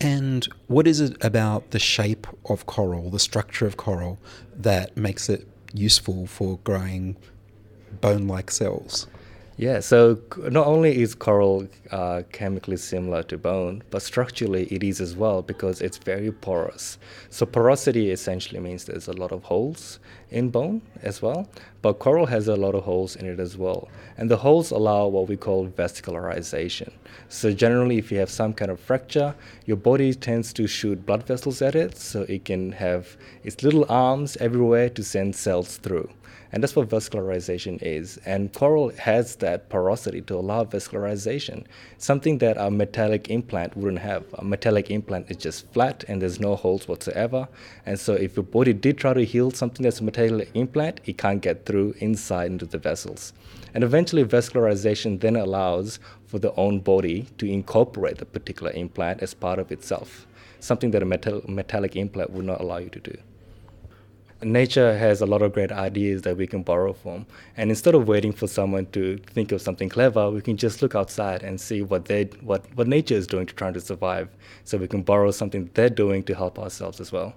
And 0.00 0.46
what 0.66 0.86
is 0.86 1.00
it 1.00 1.22
about 1.24 1.70
the 1.70 1.78
shape 1.78 2.26
of 2.48 2.66
coral, 2.66 3.10
the 3.10 3.18
structure 3.18 3.66
of 3.66 3.76
coral, 3.76 4.18
that 4.56 4.96
makes 4.96 5.28
it 5.28 5.46
useful 5.72 6.26
for 6.26 6.58
growing 6.58 7.16
bone-like 8.00 8.50
cells? 8.50 9.08
Yeah, 9.60 9.80
so 9.80 10.20
not 10.36 10.68
only 10.68 11.02
is 11.02 11.16
coral 11.16 11.66
uh, 11.90 12.22
chemically 12.30 12.76
similar 12.76 13.24
to 13.24 13.36
bone, 13.36 13.82
but 13.90 14.02
structurally 14.02 14.66
it 14.66 14.84
is 14.84 15.00
as 15.00 15.16
well 15.16 15.42
because 15.42 15.80
it's 15.80 15.98
very 15.98 16.30
porous. 16.30 16.96
So 17.30 17.44
porosity 17.44 18.12
essentially 18.12 18.60
means 18.60 18.84
there's 18.84 19.08
a 19.08 19.12
lot 19.14 19.32
of 19.32 19.42
holes 19.42 19.98
in 20.30 20.50
bone 20.50 20.82
as 21.02 21.20
well, 21.20 21.48
but 21.82 21.94
coral 21.94 22.26
has 22.26 22.46
a 22.46 22.54
lot 22.54 22.76
of 22.76 22.84
holes 22.84 23.16
in 23.16 23.26
it 23.26 23.40
as 23.40 23.56
well. 23.56 23.88
And 24.16 24.30
the 24.30 24.36
holes 24.36 24.70
allow 24.70 25.08
what 25.08 25.26
we 25.26 25.36
call 25.36 25.66
vascularization. 25.66 26.92
So 27.28 27.52
generally 27.52 27.98
if 27.98 28.12
you 28.12 28.18
have 28.20 28.30
some 28.30 28.52
kind 28.52 28.70
of 28.70 28.78
fracture, 28.78 29.34
your 29.66 29.76
body 29.76 30.14
tends 30.14 30.52
to 30.52 30.68
shoot 30.68 31.04
blood 31.04 31.26
vessels 31.26 31.60
at 31.62 31.74
it 31.74 31.96
so 31.96 32.22
it 32.28 32.44
can 32.44 32.70
have 32.70 33.16
its 33.42 33.64
little 33.64 33.86
arms 33.88 34.36
everywhere 34.36 34.88
to 34.90 35.02
send 35.02 35.34
cells 35.34 35.78
through. 35.78 36.10
And 36.50 36.62
that's 36.62 36.74
what 36.74 36.88
vascularization 36.88 37.78
is. 37.82 38.18
And 38.24 38.52
coral 38.52 38.90
has 38.96 39.36
that 39.36 39.68
porosity 39.68 40.22
to 40.22 40.36
allow 40.36 40.64
vascularization, 40.64 41.64
something 41.98 42.38
that 42.38 42.56
a 42.56 42.70
metallic 42.70 43.28
implant 43.28 43.76
wouldn't 43.76 44.00
have. 44.00 44.24
A 44.34 44.44
metallic 44.44 44.90
implant 44.90 45.30
is 45.30 45.36
just 45.36 45.70
flat 45.72 46.04
and 46.08 46.22
there's 46.22 46.40
no 46.40 46.56
holes 46.56 46.88
whatsoever. 46.88 47.48
And 47.84 48.00
so 48.00 48.14
if 48.14 48.36
your 48.36 48.44
body 48.44 48.72
did 48.72 48.96
try 48.96 49.12
to 49.12 49.24
heal 49.24 49.50
something 49.50 49.84
that's 49.84 50.00
a 50.00 50.04
metallic 50.04 50.50
implant, 50.54 51.00
it 51.04 51.18
can't 51.18 51.42
get 51.42 51.66
through 51.66 51.94
inside 51.98 52.50
into 52.50 52.64
the 52.64 52.78
vessels. 52.78 53.34
And 53.74 53.84
eventually, 53.84 54.24
vascularization 54.24 55.20
then 55.20 55.36
allows 55.36 56.00
for 56.26 56.38
the 56.38 56.54
own 56.54 56.80
body 56.80 57.28
to 57.36 57.46
incorporate 57.46 58.16
the 58.16 58.24
particular 58.24 58.72
implant 58.72 59.22
as 59.22 59.34
part 59.34 59.58
of 59.58 59.70
itself, 59.70 60.26
something 60.58 60.90
that 60.92 61.02
a 61.02 61.06
metal- 61.06 61.42
metallic 61.46 61.94
implant 61.94 62.30
would 62.30 62.46
not 62.46 62.62
allow 62.62 62.78
you 62.78 62.88
to 62.88 63.00
do 63.00 63.16
nature 64.42 64.96
has 64.96 65.20
a 65.20 65.26
lot 65.26 65.42
of 65.42 65.52
great 65.52 65.72
ideas 65.72 66.22
that 66.22 66.36
we 66.36 66.46
can 66.46 66.62
borrow 66.62 66.92
from. 66.92 67.26
And 67.56 67.70
instead 67.70 67.94
of 67.94 68.06
waiting 68.06 68.32
for 68.32 68.46
someone 68.46 68.86
to 68.92 69.18
think 69.18 69.52
of 69.52 69.60
something 69.60 69.88
clever, 69.88 70.30
we 70.30 70.40
can 70.40 70.56
just 70.56 70.80
look 70.80 70.94
outside 70.94 71.42
and 71.42 71.60
see 71.60 71.82
what 71.82 72.04
they 72.04 72.24
what, 72.40 72.64
what 72.76 72.86
nature 72.86 73.14
is 73.14 73.26
doing 73.26 73.46
to 73.46 73.54
try 73.54 73.72
to 73.72 73.80
survive. 73.80 74.28
So 74.64 74.78
we 74.78 74.88
can 74.88 75.02
borrow 75.02 75.30
something 75.30 75.70
they're 75.74 75.90
doing 75.90 76.22
to 76.24 76.34
help 76.34 76.58
ourselves 76.58 77.00
as 77.00 77.10
well. 77.10 77.34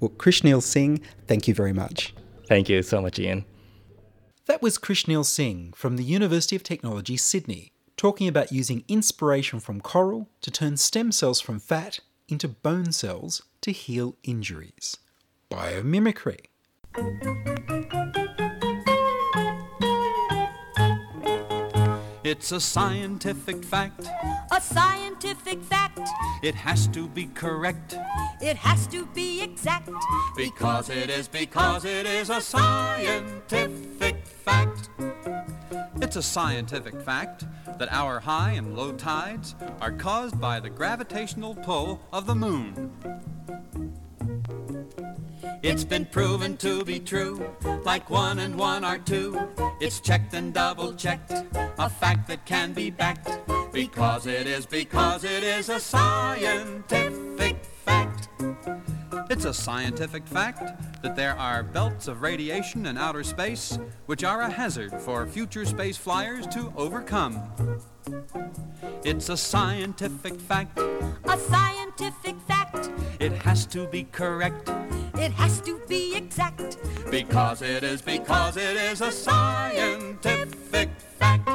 Well, 0.00 0.10
Krishnil 0.10 0.62
Singh, 0.62 1.00
thank 1.26 1.46
you 1.46 1.54
very 1.54 1.72
much. 1.72 2.14
Thank 2.48 2.68
you 2.68 2.82
so 2.82 3.00
much, 3.00 3.18
Ian. 3.18 3.44
That 4.46 4.60
was 4.62 4.78
Krishnil 4.78 5.24
Singh 5.24 5.72
from 5.76 5.96
the 5.96 6.04
University 6.04 6.56
of 6.56 6.64
Technology, 6.64 7.16
Sydney, 7.16 7.72
talking 7.96 8.26
about 8.26 8.50
using 8.50 8.84
inspiration 8.88 9.60
from 9.60 9.80
coral 9.80 10.28
to 10.40 10.50
turn 10.50 10.76
stem 10.76 11.12
cells 11.12 11.40
from 11.40 11.60
fat 11.60 12.00
into 12.26 12.48
bone 12.48 12.90
cells 12.90 13.42
to 13.60 13.70
heal 13.70 14.16
injuries 14.24 14.96
biomimicry. 15.52 16.38
It's 22.24 22.52
a 22.52 22.60
scientific 22.60 23.62
fact. 23.62 24.08
A 24.50 24.60
scientific 24.60 25.62
fact. 25.62 26.00
It 26.42 26.54
has 26.54 26.88
to 26.88 27.06
be 27.06 27.26
correct. 27.26 27.98
It 28.40 28.56
has 28.56 28.86
to 28.86 29.04
be 29.06 29.42
exact. 29.42 29.90
Because 30.36 30.88
it 30.88 31.10
is, 31.10 31.28
because 31.28 31.84
it 31.84 32.06
is 32.06 32.30
a 32.30 32.40
scientific 32.40 34.24
fact. 34.24 34.88
It's 36.00 36.16
a 36.16 36.22
scientific 36.22 36.98
fact 37.02 37.44
that 37.78 37.92
our 37.92 38.20
high 38.20 38.52
and 38.52 38.74
low 38.74 38.92
tides 38.92 39.54
are 39.82 39.92
caused 39.92 40.40
by 40.40 40.60
the 40.60 40.70
gravitational 40.70 41.54
pull 41.54 42.00
of 42.10 42.26
the 42.26 42.34
moon. 42.34 42.90
It's 45.62 45.84
been 45.84 46.06
proven 46.06 46.56
to 46.56 46.84
be 46.84 46.98
true, 46.98 47.48
like 47.84 48.10
one 48.10 48.40
and 48.40 48.58
one 48.58 48.82
are 48.82 48.98
two. 48.98 49.38
It's 49.80 50.00
checked 50.00 50.34
and 50.34 50.52
double 50.52 50.92
checked, 50.92 51.30
a 51.78 51.88
fact 51.88 52.26
that 52.26 52.44
can 52.46 52.72
be 52.72 52.90
backed. 52.90 53.30
Because 53.72 54.26
it 54.26 54.48
is, 54.48 54.66
because 54.66 55.22
it 55.22 55.44
is 55.44 55.68
a 55.68 55.78
scientific 55.78 57.64
fact. 57.64 58.28
It's 59.30 59.44
a 59.44 59.54
scientific 59.54 60.26
fact 60.26 61.02
that 61.02 61.14
there 61.14 61.38
are 61.38 61.62
belts 61.62 62.08
of 62.08 62.22
radiation 62.22 62.86
in 62.86 62.98
outer 62.98 63.22
space 63.22 63.78
which 64.06 64.24
are 64.24 64.42
a 64.42 64.50
hazard 64.50 64.92
for 65.00 65.26
future 65.26 65.64
space 65.64 65.96
flyers 65.96 66.44
to 66.48 66.72
overcome. 66.76 67.40
It's 69.04 69.28
a 69.28 69.36
scientific 69.36 70.40
fact. 70.40 70.78
A 70.78 71.38
scientific 71.38 72.36
fact. 72.48 72.90
It 73.20 73.32
has 73.42 73.64
to 73.66 73.86
be 73.86 74.04
correct. 74.04 74.68
It 75.14 75.32
has 75.32 75.60
to 75.62 75.80
be 75.88 76.16
exact. 76.16 76.78
Because 77.10 77.62
it 77.62 77.82
is, 77.82 78.00
because 78.02 78.56
it 78.56 78.76
is 78.76 79.00
a 79.00 79.12
scientific 79.12 80.88
fact. 81.18 81.48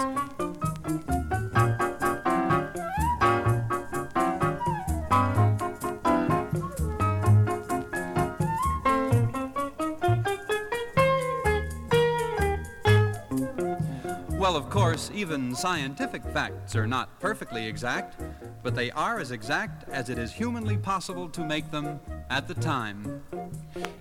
Well, 14.29 14.55
of 14.55 14.69
course, 14.69 15.11
even 15.13 15.53
scientific 15.55 16.23
facts 16.23 16.75
are 16.75 16.87
not 16.87 17.19
perfectly 17.19 17.65
exact, 17.65 18.21
but 18.63 18.75
they 18.75 18.91
are 18.91 19.19
as 19.19 19.31
exact 19.31 19.89
as 19.89 20.09
it 20.09 20.17
is 20.17 20.31
humanly 20.31 20.77
possible 20.77 21.27
to 21.29 21.43
make 21.43 21.69
them 21.71 21.99
at 22.29 22.47
the 22.47 22.53
time. 22.53 23.21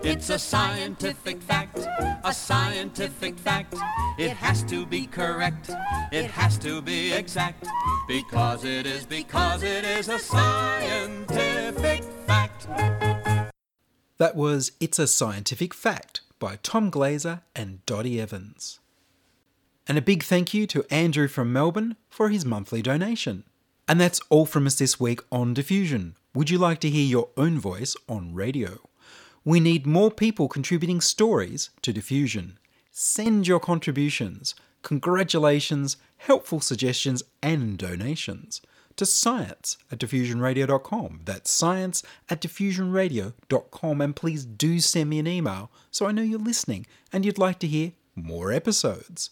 It's 0.03 0.31
a 0.31 0.39
scientific 0.39 1.41
fact, 1.43 1.79
a 2.25 2.33
scientific 2.33 3.39
fact. 3.39 3.75
It 4.19 4.31
has 4.31 4.63
to 4.65 4.87
be 4.87 5.07
correct, 5.07 5.71
it 6.13 6.31
has 6.31 6.59
to 6.59 6.81
be 6.83 7.13
exact, 7.13 7.67
because 8.09 8.65
it 8.65 8.87
is, 8.87 9.07
because 9.07 9.63
it 9.63 9.85
is 9.85 10.09
a 10.09 10.19
scientific 10.19 12.05
fact. 12.27 12.67
That 14.19 14.35
was 14.35 14.73
It's 14.81 14.99
a 14.99 15.07
Scientific 15.07 15.75
Fact 15.75 16.23
by 16.39 16.59
Tom 16.63 16.91
Glazer 16.91 17.43
and 17.55 17.85
Dottie 17.85 18.19
Evans. 18.19 18.81
And 19.87 19.99
a 19.99 20.03
big 20.03 20.23
thank 20.23 20.55
you 20.55 20.67
to 20.69 20.85
Andrew 20.91 21.29
from 21.29 21.53
Melbourne 21.53 21.97
for 22.09 22.31
his 22.31 22.45
monthly 22.45 22.81
donation. 22.81 23.45
And 23.87 24.01
that's 24.01 24.21
all 24.31 24.47
from 24.47 24.67
us 24.67 24.79
this 24.79 24.99
week 24.99 25.21
on 25.31 25.55
Diffusion. 25.55 26.17
Would 26.37 26.51
you 26.51 26.59
like 26.59 26.81
to 26.81 26.91
hear 26.91 27.07
your 27.07 27.31
own 27.39 27.59
voice 27.59 27.97
on 28.11 28.35
radio? 28.35 28.81
We 29.43 29.59
need 29.59 29.87
more 29.87 30.11
people 30.11 30.49
contributing 30.49 31.01
stories 31.01 31.71
to 31.81 31.95
Diffusion. 31.95 32.59
Send 32.91 33.49
your 33.49 33.59
contributions, 33.59 34.55
congratulations, 34.83 35.97
helpful 36.19 36.61
suggestions, 36.61 37.23
and 37.43 37.79
donations 37.79 38.61
to 38.97 39.07
science 39.07 39.79
at 39.91 39.99
diffusionradio.com. 39.99 41.21
That's 41.25 41.51
science 41.51 42.03
at 42.29 42.43
diffusionradio.com. 42.43 44.01
And 44.03 44.15
please 44.15 44.45
do 44.45 44.79
send 44.81 45.09
me 45.09 45.19
an 45.19 45.27
email 45.27 45.71
so 45.91 46.05
I 46.05 46.13
know 46.13 46.21
you're 46.21 46.39
listening 46.39 46.85
and 47.15 47.25
you'd 47.25 47.39
like 47.39 47.59
to 47.61 47.67
hear 47.67 47.93
more 48.15 48.53
episodes. 48.53 49.31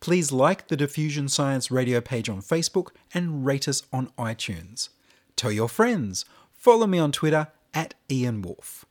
Please 0.00 0.32
like 0.32 0.68
the 0.68 0.76
Diffusion 0.78 1.28
Science 1.28 1.70
Radio 1.70 2.00
page 2.00 2.30
on 2.30 2.40
Facebook 2.40 2.92
and 3.12 3.44
rate 3.44 3.68
us 3.68 3.82
on 3.92 4.06
iTunes. 4.18 4.88
Tell 5.36 5.52
your 5.52 5.68
friends. 5.68 6.24
Follow 6.66 6.88
me 6.88 6.98
on 6.98 7.12
Twitter 7.12 7.46
at 7.74 7.94
Ian 8.10 8.42
Wolfe. 8.42 8.84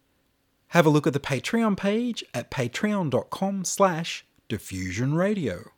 Have 0.68 0.86
a 0.86 0.90
look 0.90 1.06
at 1.06 1.12
the 1.12 1.20
Patreon 1.20 1.76
page 1.76 2.24
at 2.34 2.50
patreon.com 2.50 3.66
slash 3.66 4.26
diffusionradio. 4.48 5.72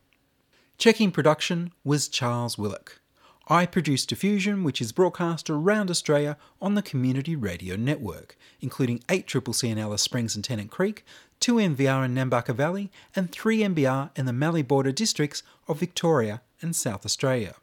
Checking 0.77 1.09
production 1.09 1.71
was 1.83 2.07
Charles 2.07 2.55
Willock. 2.55 3.01
I 3.47 3.65
produce 3.65 4.05
Diffusion, 4.05 4.63
which 4.63 4.79
is 4.79 4.91
broadcast 4.91 5.49
around 5.49 5.89
Australia 5.89 6.37
on 6.61 6.75
the 6.75 6.83
Community 6.83 7.35
Radio 7.35 7.75
Network, 7.75 8.37
including 8.61 8.99
8CCC 9.07 9.71
in 9.71 9.79
Alice 9.79 10.03
Springs 10.03 10.35
and 10.35 10.45
Tennant 10.45 10.69
Creek, 10.69 11.03
2NVR 11.41 12.05
in 12.05 12.13
Nambucca 12.13 12.53
Valley, 12.53 12.91
and 13.15 13.31
3MBR 13.31 14.11
in 14.15 14.27
the 14.27 14.33
Mallee 14.33 14.61
Border 14.61 14.91
districts 14.91 15.41
of 15.67 15.79
Victoria 15.79 16.43
and 16.61 16.75
South 16.75 17.05
Australia. 17.05 17.55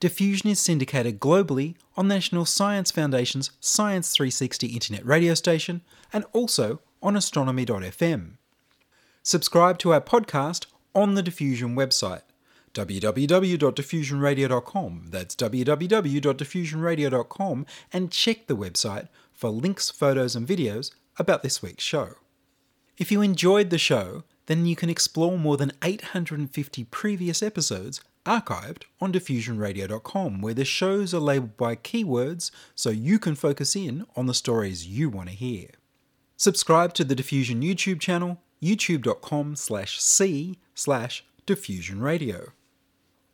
Diffusion 0.00 0.48
is 0.48 0.60
syndicated 0.60 1.18
globally 1.18 1.74
on 1.96 2.06
the 2.06 2.14
National 2.14 2.44
Science 2.44 2.92
Foundation's 2.92 3.50
Science 3.58 4.12
360 4.12 4.68
internet 4.68 5.04
radio 5.04 5.34
station 5.34 5.80
and 6.12 6.24
also 6.32 6.78
on 7.02 7.16
astronomy.fm. 7.16 8.34
Subscribe 9.24 9.76
to 9.78 9.92
our 9.92 10.00
podcast 10.00 10.66
on 10.94 11.14
the 11.14 11.22
Diffusion 11.22 11.74
website 11.74 12.20
www.diffusionradio.com. 12.74 15.06
That's 15.10 15.34
www.diffusionradio.com 15.34 17.66
and 17.92 18.12
check 18.12 18.46
the 18.46 18.56
website 18.56 19.08
for 19.32 19.50
links, 19.50 19.90
photos, 19.90 20.36
and 20.36 20.46
videos 20.46 20.92
about 21.18 21.42
this 21.42 21.60
week's 21.60 21.82
show. 21.82 22.10
If 22.98 23.10
you 23.10 23.20
enjoyed 23.20 23.70
the 23.70 23.78
show, 23.78 24.22
then 24.46 24.64
you 24.64 24.76
can 24.76 24.90
explore 24.90 25.36
more 25.36 25.56
than 25.56 25.72
850 25.82 26.84
previous 26.84 27.42
episodes 27.42 28.00
archived 28.28 28.82
on 29.00 29.12
diffusionradio.com, 29.12 30.40
where 30.40 30.54
the 30.54 30.64
shows 30.64 31.14
are 31.14 31.20
labeled 31.20 31.56
by 31.56 31.74
keywords 31.74 32.50
so 32.74 32.90
you 32.90 33.18
can 33.18 33.34
focus 33.34 33.74
in 33.74 34.06
on 34.14 34.26
the 34.26 34.34
stories 34.34 34.86
you 34.86 35.08
want 35.08 35.30
to 35.30 35.34
hear. 35.34 35.68
Subscribe 36.36 36.92
to 36.94 37.04
the 37.04 37.14
Diffusion 37.14 37.62
YouTube 37.62 37.98
channel, 37.98 38.40
youtube.com 38.62 39.56
slash 39.56 40.00
c 40.00 40.58
slash 40.74 41.24
diffusionradio. 41.46 42.50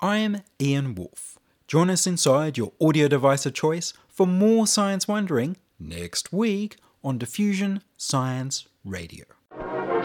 I 0.01 0.19
am 0.19 0.43
Ian 0.61 0.95
Wolfe. 0.95 1.39
Join 1.67 1.91
us 1.91 2.07
inside 2.07 2.57
your 2.57 2.73
audio 2.81 3.09
device 3.09 3.45
of 3.47 3.55
choice 3.55 3.93
for 4.09 4.27
more 4.27 4.67
science 4.67 5.09
wondering 5.09 5.57
next 5.79 6.33
week 6.33 6.77
on 7.03 7.19
Diffusion 7.19 7.83
Science 7.97 8.67
Radio. 8.85 9.25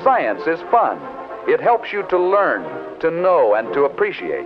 Science 0.03 0.41
is 0.47 0.59
fun. 0.71 0.99
It 1.47 1.61
helps 1.61 1.93
you 1.93 2.03
to 2.09 2.17
learn, 2.17 2.99
to 2.99 3.11
know, 3.11 3.55
and 3.55 3.73
to 3.73 3.83
appreciate. 3.85 4.45